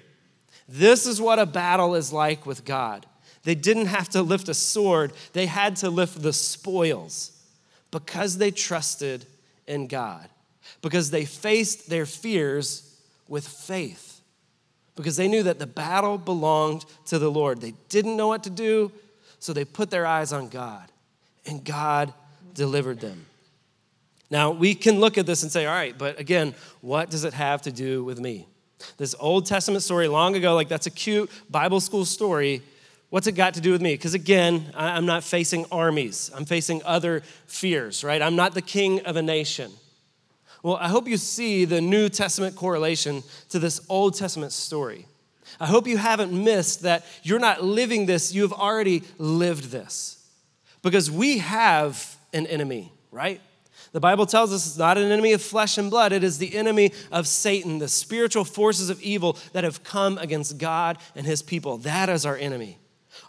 This 0.68 1.06
is 1.06 1.20
what 1.20 1.38
a 1.38 1.46
battle 1.46 1.94
is 1.94 2.12
like 2.12 2.44
with 2.44 2.64
God. 2.64 3.06
They 3.44 3.54
didn't 3.54 3.86
have 3.86 4.08
to 4.10 4.22
lift 4.22 4.48
a 4.48 4.54
sword, 4.54 5.12
they 5.32 5.46
had 5.46 5.76
to 5.76 5.90
lift 5.90 6.22
the 6.22 6.32
spoils 6.32 7.30
because 7.90 8.38
they 8.38 8.50
trusted 8.50 9.26
in 9.66 9.86
God, 9.86 10.28
because 10.82 11.10
they 11.10 11.24
faced 11.24 11.88
their 11.88 12.06
fears 12.06 12.98
with 13.28 13.46
faith, 13.46 14.20
because 14.96 15.16
they 15.16 15.28
knew 15.28 15.42
that 15.42 15.58
the 15.58 15.66
battle 15.66 16.18
belonged 16.18 16.84
to 17.06 17.18
the 17.18 17.30
Lord. 17.30 17.60
They 17.60 17.74
didn't 17.88 18.16
know 18.16 18.28
what 18.28 18.44
to 18.44 18.50
do, 18.50 18.90
so 19.44 19.52
they 19.52 19.66
put 19.66 19.90
their 19.90 20.06
eyes 20.06 20.32
on 20.32 20.48
God, 20.48 20.90
and 21.44 21.62
God 21.62 22.14
delivered 22.54 22.98
them. 22.98 23.26
Now, 24.30 24.52
we 24.52 24.74
can 24.74 25.00
look 25.00 25.18
at 25.18 25.26
this 25.26 25.42
and 25.42 25.52
say, 25.52 25.66
all 25.66 25.74
right, 25.74 25.96
but 25.98 26.18
again, 26.18 26.54
what 26.80 27.10
does 27.10 27.24
it 27.24 27.34
have 27.34 27.60
to 27.62 27.70
do 27.70 28.02
with 28.02 28.18
me? 28.18 28.46
This 28.96 29.14
Old 29.20 29.44
Testament 29.44 29.82
story 29.82 30.08
long 30.08 30.34
ago, 30.34 30.54
like 30.54 30.68
that's 30.68 30.86
a 30.86 30.90
cute 30.90 31.30
Bible 31.50 31.80
school 31.80 32.06
story. 32.06 32.62
What's 33.10 33.26
it 33.26 33.32
got 33.32 33.52
to 33.52 33.60
do 33.60 33.70
with 33.70 33.82
me? 33.82 33.92
Because 33.92 34.14
again, 34.14 34.72
I'm 34.74 35.04
not 35.04 35.22
facing 35.22 35.66
armies, 35.70 36.30
I'm 36.34 36.46
facing 36.46 36.82
other 36.82 37.22
fears, 37.46 38.02
right? 38.02 38.22
I'm 38.22 38.36
not 38.36 38.54
the 38.54 38.62
king 38.62 39.00
of 39.00 39.16
a 39.16 39.22
nation. 39.22 39.70
Well, 40.62 40.76
I 40.76 40.88
hope 40.88 41.06
you 41.06 41.18
see 41.18 41.66
the 41.66 41.82
New 41.82 42.08
Testament 42.08 42.56
correlation 42.56 43.22
to 43.50 43.58
this 43.58 43.82
Old 43.90 44.14
Testament 44.14 44.52
story. 44.52 45.04
I 45.60 45.66
hope 45.66 45.86
you 45.86 45.96
haven't 45.96 46.32
missed 46.32 46.82
that 46.82 47.04
you're 47.22 47.38
not 47.38 47.62
living 47.62 48.06
this, 48.06 48.34
you 48.34 48.42
have 48.42 48.52
already 48.52 49.02
lived 49.18 49.70
this. 49.70 50.24
Because 50.82 51.10
we 51.10 51.38
have 51.38 52.16
an 52.32 52.46
enemy, 52.46 52.92
right? 53.10 53.40
The 53.92 54.00
Bible 54.00 54.26
tells 54.26 54.52
us 54.52 54.66
it's 54.66 54.76
not 54.76 54.98
an 54.98 55.10
enemy 55.10 55.32
of 55.32 55.40
flesh 55.40 55.78
and 55.78 55.88
blood, 55.88 56.12
it 56.12 56.24
is 56.24 56.38
the 56.38 56.56
enemy 56.56 56.92
of 57.12 57.28
Satan, 57.28 57.78
the 57.78 57.88
spiritual 57.88 58.44
forces 58.44 58.90
of 58.90 59.00
evil 59.00 59.38
that 59.52 59.62
have 59.62 59.84
come 59.84 60.18
against 60.18 60.58
God 60.58 60.98
and 61.14 61.24
his 61.24 61.42
people. 61.42 61.78
That 61.78 62.08
is 62.08 62.26
our 62.26 62.36
enemy. 62.36 62.78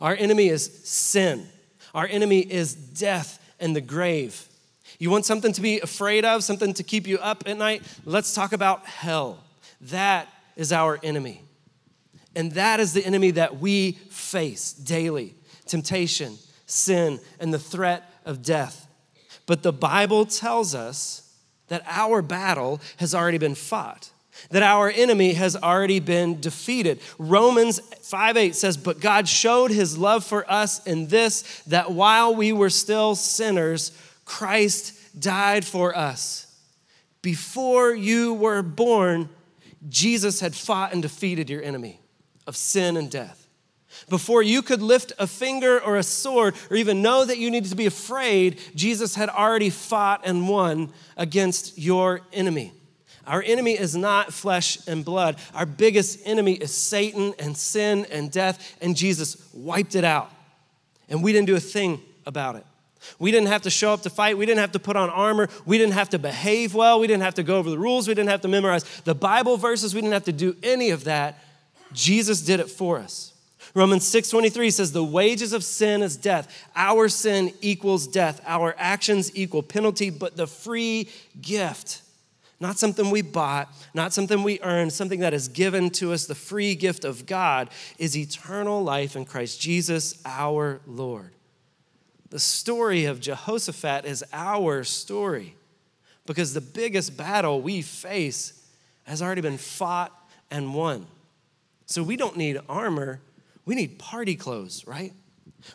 Our 0.01 0.15
enemy 0.15 0.49
is 0.49 0.65
sin, 0.83 1.47
our 1.93 2.07
enemy 2.07 2.39
is 2.39 2.73
death 2.73 3.39
and 3.59 3.75
the 3.75 3.81
grave. 3.81 4.49
You 4.97 5.11
want 5.11 5.25
something 5.25 5.53
to 5.53 5.61
be 5.61 5.79
afraid 5.81 6.25
of, 6.25 6.43
something 6.43 6.73
to 6.73 6.83
keep 6.83 7.05
you 7.05 7.19
up 7.19 7.43
at 7.45 7.57
night? 7.57 7.83
Let's 8.03 8.33
talk 8.33 8.51
about 8.51 8.85
hell. 8.85 9.43
That 9.81 10.27
is 10.55 10.71
our 10.71 10.99
enemy. 11.03 11.44
And 12.36 12.52
that 12.54 12.80
is 12.80 12.93
the 12.93 13.06
enemy 13.06 13.32
that 13.32 13.60
we 13.60 13.93
face 14.10 14.74
daily 14.74 15.36
temptation, 15.65 16.38
sin, 16.67 17.19
and 17.39 17.54
the 17.54 17.60
threat 17.60 18.10
of 18.26 18.43
death. 18.43 18.88
But 19.45 19.63
the 19.63 19.74
Bible 19.74 20.26
tells 20.26 20.76
us 20.76 21.34
that 21.67 21.84
our 21.88 22.21
battle 22.21 22.82
has 22.98 23.15
already 23.15 23.38
been 23.38 23.56
fought 23.56 24.12
that 24.52 24.63
our 24.63 24.89
enemy 24.89 25.34
has 25.34 25.56
already 25.56 26.00
been 26.00 26.39
defeated. 26.39 27.00
Romans 27.17 27.80
5 27.80 28.38
8 28.38 28.56
says, 28.56 28.78
But 28.78 29.00
God 29.00 29.28
showed 29.28 29.71
his 29.71 29.98
love 29.98 30.24
for 30.24 30.50
us 30.52 30.86
in 30.86 31.08
this, 31.08 31.63
that 31.67 31.91
while 31.91 32.36
we 32.36 32.52
were 32.52 32.69
still 32.69 33.15
sinners, 33.15 33.91
Christ 34.26 35.19
died 35.19 35.65
for 35.65 35.95
us. 35.95 36.48
Before 37.21 37.93
you 37.93 38.34
were 38.34 38.62
born, 38.62 39.30
Jesus 39.88 40.39
had 40.39 40.54
fought 40.54 40.93
and 40.93 41.02
defeated 41.02 41.50
your 41.50 41.63
enemy 41.63 42.00
of 42.47 42.55
sin 42.55 42.97
and 42.97 43.10
death. 43.10 43.47
Before 44.10 44.43
you 44.43 44.62
could 44.62 44.81
lift 44.81 45.13
a 45.17 45.25
finger 45.25 45.79
or 45.79 45.97
a 45.97 46.03
sword 46.03 46.55
or 46.69 46.75
even 46.75 47.01
know 47.01 47.25
that 47.25 47.38
you 47.38 47.49
needed 47.49 47.69
to 47.69 47.75
be 47.75 47.86
afraid, 47.86 48.60
Jesus 48.75 49.15
had 49.15 49.29
already 49.29 49.69
fought 49.69 50.21
and 50.25 50.47
won 50.49 50.91
against 51.17 51.77
your 51.77 52.21
enemy. 52.34 52.73
Our 53.25 53.41
enemy 53.41 53.71
is 53.71 53.95
not 53.95 54.34
flesh 54.34 54.77
and 54.88 55.03
blood. 55.03 55.38
Our 55.53 55.65
biggest 55.65 56.19
enemy 56.25 56.53
is 56.53 56.73
Satan 56.73 57.34
and 57.39 57.58
sin 57.58 58.05
and 58.12 58.31
death, 58.31 58.77
and 58.81 58.95
Jesus 58.95 59.49
wiped 59.53 59.95
it 59.95 60.03
out. 60.03 60.29
And 61.10 61.23
we 61.23 61.34
didn't 61.34 61.47
do 61.47 61.55
a 61.55 61.60
thing 61.60 62.01
about 62.25 62.55
it. 62.55 62.65
We 63.19 63.31
didn't 63.31 63.47
have 63.47 63.63
to 63.63 63.69
show 63.69 63.93
up 63.93 64.01
to 64.03 64.10
fight. 64.10 64.38
We 64.38 64.45
didn't 64.45 64.62
have 64.62 64.71
to 64.73 64.79
put 64.79 64.95
on 64.95 65.10
armor. 65.10 65.47
We 65.65 65.77
didn't 65.77 65.93
have 65.93 66.10
to 66.10 66.19
behave 66.19 66.73
well. 66.73 66.99
We 66.99 67.08
didn't 67.08 67.23
have 67.23 67.36
to 67.36 67.43
go 67.43 67.58
over 67.58 67.69
the 67.69 67.77
rules. 67.77 68.08
We 68.08 68.13
didn't 68.13 68.29
have 68.29 68.41
to 68.41 68.47
memorize 68.47 68.84
the 69.01 69.15
Bible 69.15 69.58
verses. 69.58 69.93
We 69.93 70.01
didn't 70.01 70.13
have 70.13 70.25
to 70.25 70.34
do 70.34 70.55
any 70.63 70.89
of 70.89 71.03
that 71.03 71.39
Jesus 71.95 72.41
did 72.41 72.60
it 72.60 72.69
for 72.69 72.99
us. 72.99 73.34
Romans 73.73 74.05
6:23 74.08 74.71
says 74.71 74.91
the 74.93 75.03
wages 75.03 75.51
of 75.51 75.63
sin 75.63 76.01
is 76.01 76.15
death. 76.15 76.47
Our 76.75 77.10
sin 77.10 77.53
equals 77.62 78.08
death. 78.08 78.41
Our 78.45 78.73
actions 78.77 79.31
equal 79.36 79.63
penalty, 79.63 80.10
but 80.10 80.38
the 80.38 80.47
free 80.47 81.10
gift, 81.41 82.01
not 82.60 82.79
something 82.79 83.10
we 83.10 83.21
bought, 83.21 83.67
not 83.93 84.13
something 84.13 84.43
we 84.43 84.62
earned, 84.62 84.93
something 84.93 85.19
that 85.19 85.34
is 85.34 85.49
given 85.49 85.89
to 85.91 86.13
us, 86.13 86.25
the 86.25 86.36
free 86.36 86.73
gift 86.75 87.03
of 87.03 87.25
God 87.25 87.69
is 87.97 88.15
eternal 88.15 88.81
life 88.81 89.15
in 89.17 89.25
Christ 89.25 89.60
Jesus 89.60 90.21
our 90.25 90.79
Lord. 90.88 91.31
The 92.29 92.39
story 92.39 93.05
of 93.05 93.19
Jehoshaphat 93.19 94.05
is 94.05 94.23
our 94.31 94.86
story 94.86 95.55
because 96.25 96.53
the 96.53 96.62
biggest 96.62 97.17
battle 97.17 97.62
we 97.62 97.81
face 97.81 98.53
has 99.03 99.21
already 99.21 99.41
been 99.41 99.58
fought 99.58 100.12
and 100.49 100.73
won. 100.73 101.08
So 101.86 102.04
we 102.04 102.17
don't 102.17 102.38
need 102.38 102.60
armor, 102.67 103.21
we 103.65 103.76
need 103.76 104.00
party 104.00 104.36
clothes, 104.36 104.86
right? 104.88 105.13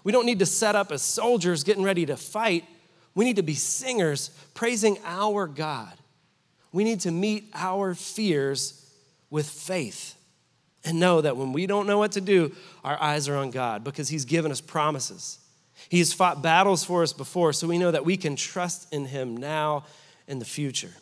We 0.04 0.12
don't 0.12 0.26
need 0.26 0.38
to 0.38 0.46
set 0.46 0.76
up 0.76 0.92
as 0.92 1.02
soldiers 1.02 1.64
getting 1.64 1.82
ready 1.82 2.06
to 2.06 2.16
fight. 2.16 2.64
We 3.14 3.24
need 3.24 3.36
to 3.36 3.42
be 3.42 3.54
singers 3.54 4.30
praising 4.54 4.98
our 5.04 5.46
God. 5.46 5.92
We 6.72 6.84
need 6.84 7.00
to 7.00 7.10
meet 7.10 7.50
our 7.54 7.94
fears 7.94 8.90
with 9.30 9.48
faith 9.48 10.14
and 10.84 10.98
know 10.98 11.20
that 11.20 11.36
when 11.36 11.52
we 11.52 11.66
don't 11.66 11.86
know 11.86 11.98
what 11.98 12.12
to 12.12 12.20
do, 12.20 12.52
our 12.84 13.00
eyes 13.00 13.28
are 13.28 13.36
on 13.36 13.50
God 13.50 13.84
because 13.84 14.08
He's 14.08 14.24
given 14.24 14.50
us 14.50 14.60
promises. 14.60 15.38
He 15.88 15.98
has 15.98 16.12
fought 16.12 16.42
battles 16.42 16.84
for 16.84 17.02
us 17.02 17.12
before, 17.12 17.52
so 17.52 17.66
we 17.66 17.78
know 17.78 17.90
that 17.90 18.04
we 18.04 18.16
can 18.16 18.36
trust 18.36 18.92
in 18.92 19.06
Him 19.06 19.36
now 19.36 19.84
and 20.28 20.40
the 20.40 20.46
future. 20.46 20.92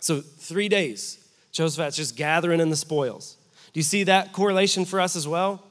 So, 0.00 0.20
three 0.20 0.68
days, 0.68 1.18
Jehoshaphat's 1.52 1.96
just 1.96 2.16
gathering 2.16 2.60
in 2.60 2.70
the 2.70 2.76
spoils. 2.76 3.36
Do 3.72 3.80
you 3.80 3.84
see 3.84 4.04
that 4.04 4.32
correlation 4.32 4.84
for 4.84 5.00
us 5.00 5.16
as 5.16 5.26
well? 5.26 5.62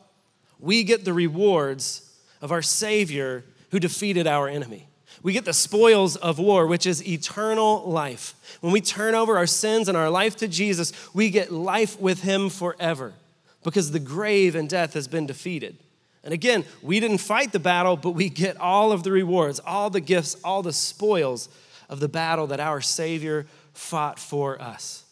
We 0.60 0.84
get 0.84 1.06
the 1.06 1.14
rewards 1.14 2.10
of 2.42 2.52
our 2.52 2.62
Savior 2.62 3.44
who 3.70 3.80
defeated 3.80 4.28
our 4.28 4.48
enemy. 4.48 4.88
We 5.24 5.34
get 5.34 5.46
the 5.46 5.54
spoils 5.54 6.16
of 6.16 6.40
war, 6.40 6.66
which 6.66 6.88
is 6.88 7.08
eternal 7.08 7.84
life. 7.90 8.34
When 8.62 8.74
we 8.74 8.82
turn 8.82 9.14
over 9.14 9.38
our 9.38 9.48
sins 9.48 9.88
and 9.88 9.96
our 9.96 10.10
life 10.10 10.36
to 10.38 10.48
Jesus, 10.48 10.92
we 11.14 11.30
get 11.30 11.52
life 11.52 12.00
with 12.00 12.24
Him 12.24 12.50
forever 12.50 13.14
because 13.64 13.92
the 13.92 14.00
grave 14.00 14.56
and 14.56 14.68
death 14.68 14.94
has 14.94 15.08
been 15.08 15.28
defeated. 15.28 15.78
And 16.24 16.34
again, 16.34 16.66
we 16.82 17.00
didn't 17.00 17.20
fight 17.20 17.52
the 17.52 17.60
battle, 17.60 17.98
but 17.98 18.12
we 18.12 18.30
get 18.30 18.58
all 18.58 18.92
of 18.92 19.04
the 19.04 19.12
rewards, 19.12 19.60
all 19.60 19.90
the 19.90 20.02
gifts, 20.02 20.36
all 20.44 20.62
the 20.62 20.74
spoils 20.74 21.50
of 21.90 22.00
the 22.00 22.08
battle 22.08 22.48
that 22.48 22.60
our 22.60 22.82
Savior 22.82 23.48
fought 23.74 24.20
for 24.20 24.62
us. 24.62 25.04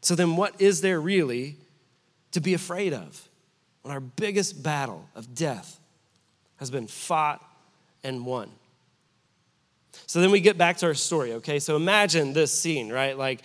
So 0.00 0.14
then, 0.14 0.36
what 0.36 0.60
is 0.60 0.80
there 0.80 1.00
really 1.00 1.56
to 2.32 2.40
be 2.40 2.54
afraid 2.54 2.92
of 2.92 3.28
when 3.82 3.92
our 3.92 4.00
biggest 4.00 4.62
battle 4.62 5.08
of 5.14 5.34
death 5.34 5.78
has 6.56 6.70
been 6.70 6.86
fought 6.86 7.44
and 8.04 8.24
won. 8.24 8.50
So 10.06 10.20
then 10.20 10.30
we 10.30 10.40
get 10.40 10.58
back 10.58 10.76
to 10.78 10.86
our 10.86 10.94
story, 10.94 11.34
okay? 11.34 11.58
So 11.58 11.76
imagine 11.76 12.32
this 12.32 12.52
scene, 12.52 12.90
right? 12.90 13.16
Like 13.16 13.42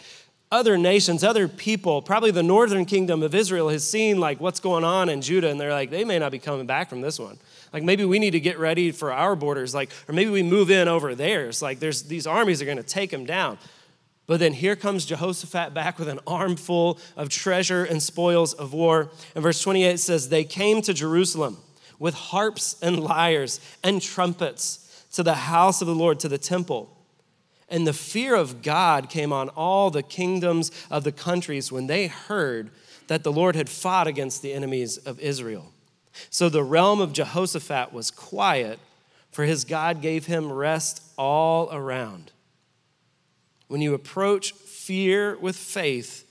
other 0.51 0.77
nations, 0.77 1.23
other 1.23 1.47
people, 1.47 2.01
probably 2.01 2.31
the 2.31 2.43
northern 2.43 2.85
kingdom 2.85 3.21
of 3.21 3.35
Israel 3.35 3.69
has 3.69 3.89
seen 3.89 4.19
like 4.19 4.39
what's 4.39 4.59
going 4.59 4.83
on 4.83 5.09
in 5.09 5.21
Judah 5.21 5.49
and 5.49 5.59
they're 5.59 5.71
like 5.71 5.89
they 5.89 6.05
may 6.05 6.19
not 6.19 6.31
be 6.31 6.39
coming 6.39 6.65
back 6.65 6.89
from 6.89 7.01
this 7.01 7.19
one. 7.19 7.37
Like 7.73 7.83
maybe 7.83 8.05
we 8.05 8.17
need 8.17 8.31
to 8.31 8.39
get 8.39 8.57
ready 8.57 8.91
for 8.91 9.11
our 9.11 9.35
borders 9.35 9.75
like 9.75 9.89
or 10.07 10.13
maybe 10.13 10.29
we 10.29 10.43
move 10.43 10.71
in 10.71 10.87
over 10.87 11.15
theirs. 11.15 11.61
Like 11.61 11.79
there's 11.79 12.03
these 12.03 12.25
armies 12.25 12.61
are 12.61 12.65
going 12.65 12.77
to 12.77 12.83
take 12.83 13.11
them 13.11 13.25
down. 13.25 13.57
But 14.27 14.41
then 14.41 14.51
here 14.51 14.75
comes 14.75 15.05
Jehoshaphat 15.05 15.73
back 15.73 15.97
with 15.97 16.09
an 16.09 16.19
armful 16.27 16.99
of 17.15 17.29
treasure 17.29 17.85
and 17.85 18.03
spoils 18.03 18.53
of 18.53 18.73
war. 18.73 19.09
And 19.33 19.41
verse 19.41 19.61
28 19.61 19.99
says, 19.99 20.27
They 20.27 20.43
came 20.43 20.81
to 20.81 20.93
Jerusalem 20.93 21.57
with 21.97 22.13
harps 22.13 22.75
and 22.81 22.99
lyres 22.99 23.61
and 23.83 24.01
trumpets 24.01 25.05
to 25.13 25.23
the 25.23 25.33
house 25.33 25.81
of 25.81 25.87
the 25.87 25.95
Lord, 25.95 26.19
to 26.19 26.29
the 26.29 26.37
temple. 26.37 26.93
And 27.69 27.87
the 27.87 27.93
fear 27.93 28.35
of 28.35 28.61
God 28.61 29.09
came 29.09 29.31
on 29.31 29.49
all 29.49 29.89
the 29.89 30.03
kingdoms 30.03 30.71
of 30.91 31.05
the 31.05 31.11
countries 31.11 31.71
when 31.71 31.87
they 31.87 32.07
heard 32.07 32.69
that 33.07 33.23
the 33.23 33.31
Lord 33.31 33.55
had 33.55 33.69
fought 33.69 34.07
against 34.07 34.41
the 34.41 34.53
enemies 34.53 34.97
of 34.97 35.19
Israel. 35.21 35.71
So 36.29 36.49
the 36.49 36.63
realm 36.63 36.99
of 36.99 37.13
Jehoshaphat 37.13 37.93
was 37.93 38.11
quiet, 38.11 38.79
for 39.31 39.45
his 39.45 39.63
God 39.63 40.01
gave 40.01 40.25
him 40.25 40.51
rest 40.51 41.01
all 41.17 41.69
around. 41.73 42.31
When 43.67 43.81
you 43.81 43.93
approach 43.93 44.53
fear 44.53 45.37
with 45.37 45.55
faith, 45.55 46.25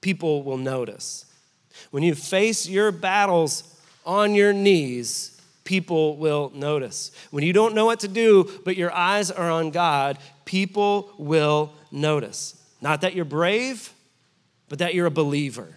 people 0.00 0.42
will 0.42 0.56
notice. 0.56 1.26
When 1.90 2.02
you 2.02 2.14
face 2.14 2.68
your 2.68 2.92
battles 2.92 3.64
on 4.06 4.34
your 4.34 4.52
knees, 4.52 5.40
people 5.64 6.16
will 6.16 6.52
notice. 6.54 7.10
When 7.30 7.44
you 7.44 7.52
don't 7.52 7.74
know 7.74 7.86
what 7.86 8.00
to 8.00 8.08
do, 8.08 8.50
but 8.64 8.76
your 8.76 8.92
eyes 8.92 9.30
are 9.30 9.50
on 9.50 9.70
God, 9.70 10.18
people 10.44 11.12
will 11.18 11.72
notice. 11.90 12.60
Not 12.80 13.02
that 13.02 13.14
you're 13.14 13.24
brave, 13.24 13.92
but 14.68 14.78
that 14.78 14.94
you're 14.94 15.06
a 15.06 15.10
believer. 15.10 15.76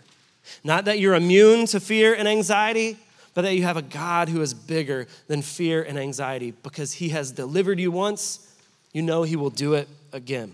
Not 0.63 0.85
that 0.85 0.99
you're 0.99 1.15
immune 1.15 1.65
to 1.67 1.79
fear 1.79 2.13
and 2.13 2.27
anxiety, 2.27 2.97
but 3.33 3.41
that 3.43 3.55
you 3.55 3.63
have 3.63 3.77
a 3.77 3.81
God 3.81 4.29
who 4.29 4.41
is 4.41 4.53
bigger 4.53 5.07
than 5.27 5.41
fear 5.41 5.81
and 5.81 5.97
anxiety 5.97 6.51
because 6.51 6.93
he 6.93 7.09
has 7.09 7.31
delivered 7.31 7.79
you 7.79 7.91
once, 7.91 8.51
you 8.93 9.01
know 9.01 9.23
he 9.23 9.35
will 9.35 9.49
do 9.49 9.73
it 9.73 9.87
again. 10.11 10.53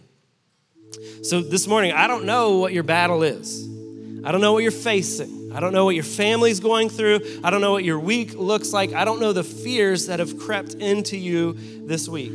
So 1.22 1.42
this 1.42 1.68
morning, 1.68 1.92
I 1.92 2.08
don't 2.08 2.26
know 2.26 2.58
what 2.58 2.74
your 2.74 2.84
battle 2.84 3.24
is. 3.24 3.68
I 4.24 4.32
don't 4.32 4.42
know 4.42 4.54
what 4.54 4.64
you're 4.64 4.72
facing. 4.72 5.52
I 5.54 5.60
don't 5.60 5.74
know 5.74 5.86
what 5.86 5.96
your 5.96 6.04
family's 6.04 6.60
going 6.60 6.90
through. 6.90 7.22
I 7.44 7.50
don't 7.50 7.62
know 7.62 7.72
what 7.72 7.84
your 7.84 8.00
week 8.00 8.36
looks 8.36 8.72
like. 8.72 8.94
I 8.94 9.06
don't 9.06 9.20
know 9.20 9.34
the 9.34 9.44
fears 9.44 10.08
that 10.08 10.20
have 10.20 10.38
crept 10.38 10.76
into 10.76 11.18
you 11.18 11.58
this 11.86 12.08
week. 12.08 12.32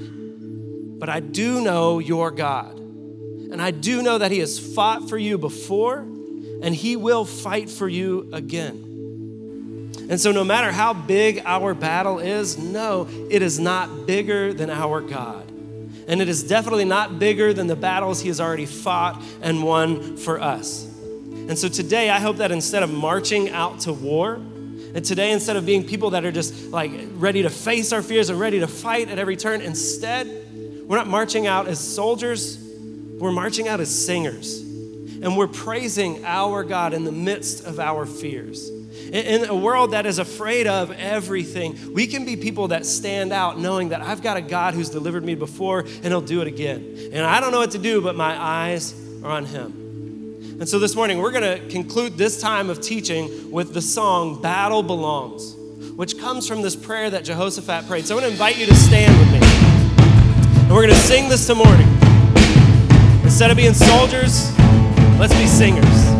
But 0.99 1.09
I 1.09 1.21
do 1.21 1.61
know 1.61 1.99
your 1.99 2.31
God. 2.31 2.79
And 2.79 3.63
I 3.63 3.71
do 3.71 4.03
know 4.03 4.19
that 4.19 4.31
He 4.31 4.41
has 4.41 4.59
fought 4.59 5.09
for 5.09 5.17
you 5.17 5.39
before, 5.39 5.99
and 5.99 6.75
He 6.75 6.97
will 6.97 7.25
fight 7.25 7.71
for 7.71 7.89
you 7.89 8.29
again. 8.33 9.93
And 10.11 10.21
so, 10.21 10.33
no 10.33 10.45
matter 10.45 10.73
how 10.73 10.93
big 10.93 11.43
our 11.45 11.73
battle 11.73 12.19
is, 12.19 12.59
no, 12.59 13.09
it 13.31 13.43
is 13.43 13.59
not 13.59 14.07
bigger 14.07 14.53
than 14.53 14.71
our 14.71 15.01
God 15.01 15.54
and 16.07 16.21
it 16.21 16.29
is 16.29 16.43
definitely 16.43 16.85
not 16.85 17.19
bigger 17.19 17.53
than 17.53 17.67
the 17.67 17.77
battles 17.77 18.21
he 18.21 18.29
has 18.29 18.41
already 18.41 18.67
fought 18.67 19.23
and 19.43 19.63
won 19.63 20.17
for 20.17 20.41
us. 20.41 20.85
And 20.85 21.59
so 21.59 21.69
today, 21.69 22.11
I 22.11 22.21
hope 22.21 22.39
that 22.39 22.51
instead 22.51 22.83
of 22.83 22.91
marching 22.91 23.51
out 23.51 23.81
to 23.81 23.93
war, 23.93 24.41
and 24.95 25.05
today, 25.05 25.33
instead 25.33 25.57
of 25.57 25.67
being 25.67 25.85
people 25.85 26.11
that 26.11 26.25
are 26.25 26.31
just 26.31 26.71
like 26.71 26.93
ready 27.15 27.43
to 27.43 27.51
face 27.51 27.93
our 27.93 28.01
fears 28.01 28.31
and 28.31 28.39
ready 28.39 28.61
to 28.61 28.69
fight 28.69 29.09
at 29.09 29.19
every 29.19 29.37
turn, 29.37 29.61
instead, 29.61 30.27
we're 30.87 30.97
not 30.97 31.09
marching 31.09 31.49
out 31.49 31.67
as 31.67 31.81
soldiers, 31.81 32.59
we're 33.19 33.33
marching 33.33 33.67
out 33.67 33.81
as 33.81 34.07
singers. 34.07 34.61
And 34.61 35.37
we're 35.37 35.49
praising 35.49 36.25
our 36.25 36.63
God 36.63 36.93
in 36.93 37.05
the 37.05 37.13
midst 37.13 37.65
of 37.65 37.81
our 37.81 38.07
fears. 38.07 38.71
In 39.15 39.45
a 39.49 39.55
world 39.55 39.93
that 39.93 40.07
is 40.07 40.19
afraid 40.19 40.67
of 40.67 40.91
everything, 40.91 41.95
we 41.95 42.09
can 42.09 42.25
be 42.25 42.37
people 42.37 42.69
that 42.69 42.85
stand 42.85 43.33
out 43.33 43.61
knowing 43.61 43.91
that 43.91 44.01
I've 44.01 44.23
got 44.23 44.37
a 44.37 44.41
God 44.41 44.75
who's 44.75 44.91
delivered 44.91 45.25
me 45.25 45.37
before 45.37 45.83
and 45.83 46.07
he'll 46.07 46.21
do 46.21 46.41
it 46.41 46.49
again. 46.49 47.11
And 47.13 47.25
I 47.25 47.39
don't 47.39 47.53
know 47.53 47.61
what 47.61 47.71
to 47.71 47.79
do, 47.79 48.01
but 48.01 48.17
my 48.17 48.37
eyes 48.37 48.93
are 49.23 49.31
on 49.31 49.47
him. 49.47 50.59
And 50.59 50.69
so 50.69 50.81
this 50.81 50.97
morning, 50.97 51.19
we're 51.19 51.31
going 51.31 51.61
to 51.61 51.65
conclude 51.69 52.19
this 52.19 52.41
time 52.41 52.69
of 52.71 52.81
teaching 52.81 53.53
with 53.53 53.73
the 53.73 53.81
song 53.81 54.43
Battle 54.43 54.83
Belongs, 54.83 55.55
which 55.95 56.19
comes 56.19 56.49
from 56.49 56.63
this 56.63 56.75
prayer 56.75 57.09
that 57.11 57.25
Jehoshaphat 57.25 57.87
prayed. 57.87 58.07
So 58.07 58.17
I'm 58.17 58.21
going 58.21 58.31
to 58.31 58.33
invite 58.33 58.59
you 58.59 58.67
to 58.67 58.75
stand 58.75 59.17
with 59.17 59.31
me. 59.31 59.39
And 60.63 60.71
we're 60.71 60.83
going 60.83 60.89
to 60.89 61.07
sing 61.07 61.29
this 61.29 61.47
to 61.47 61.55
morning. 61.55 61.87
Instead 63.23 63.53
of 63.53 63.57
being 63.57 63.75
soldiers, 63.75 64.51
let's 65.21 65.35
be 65.39 65.47
singers. 65.47 66.14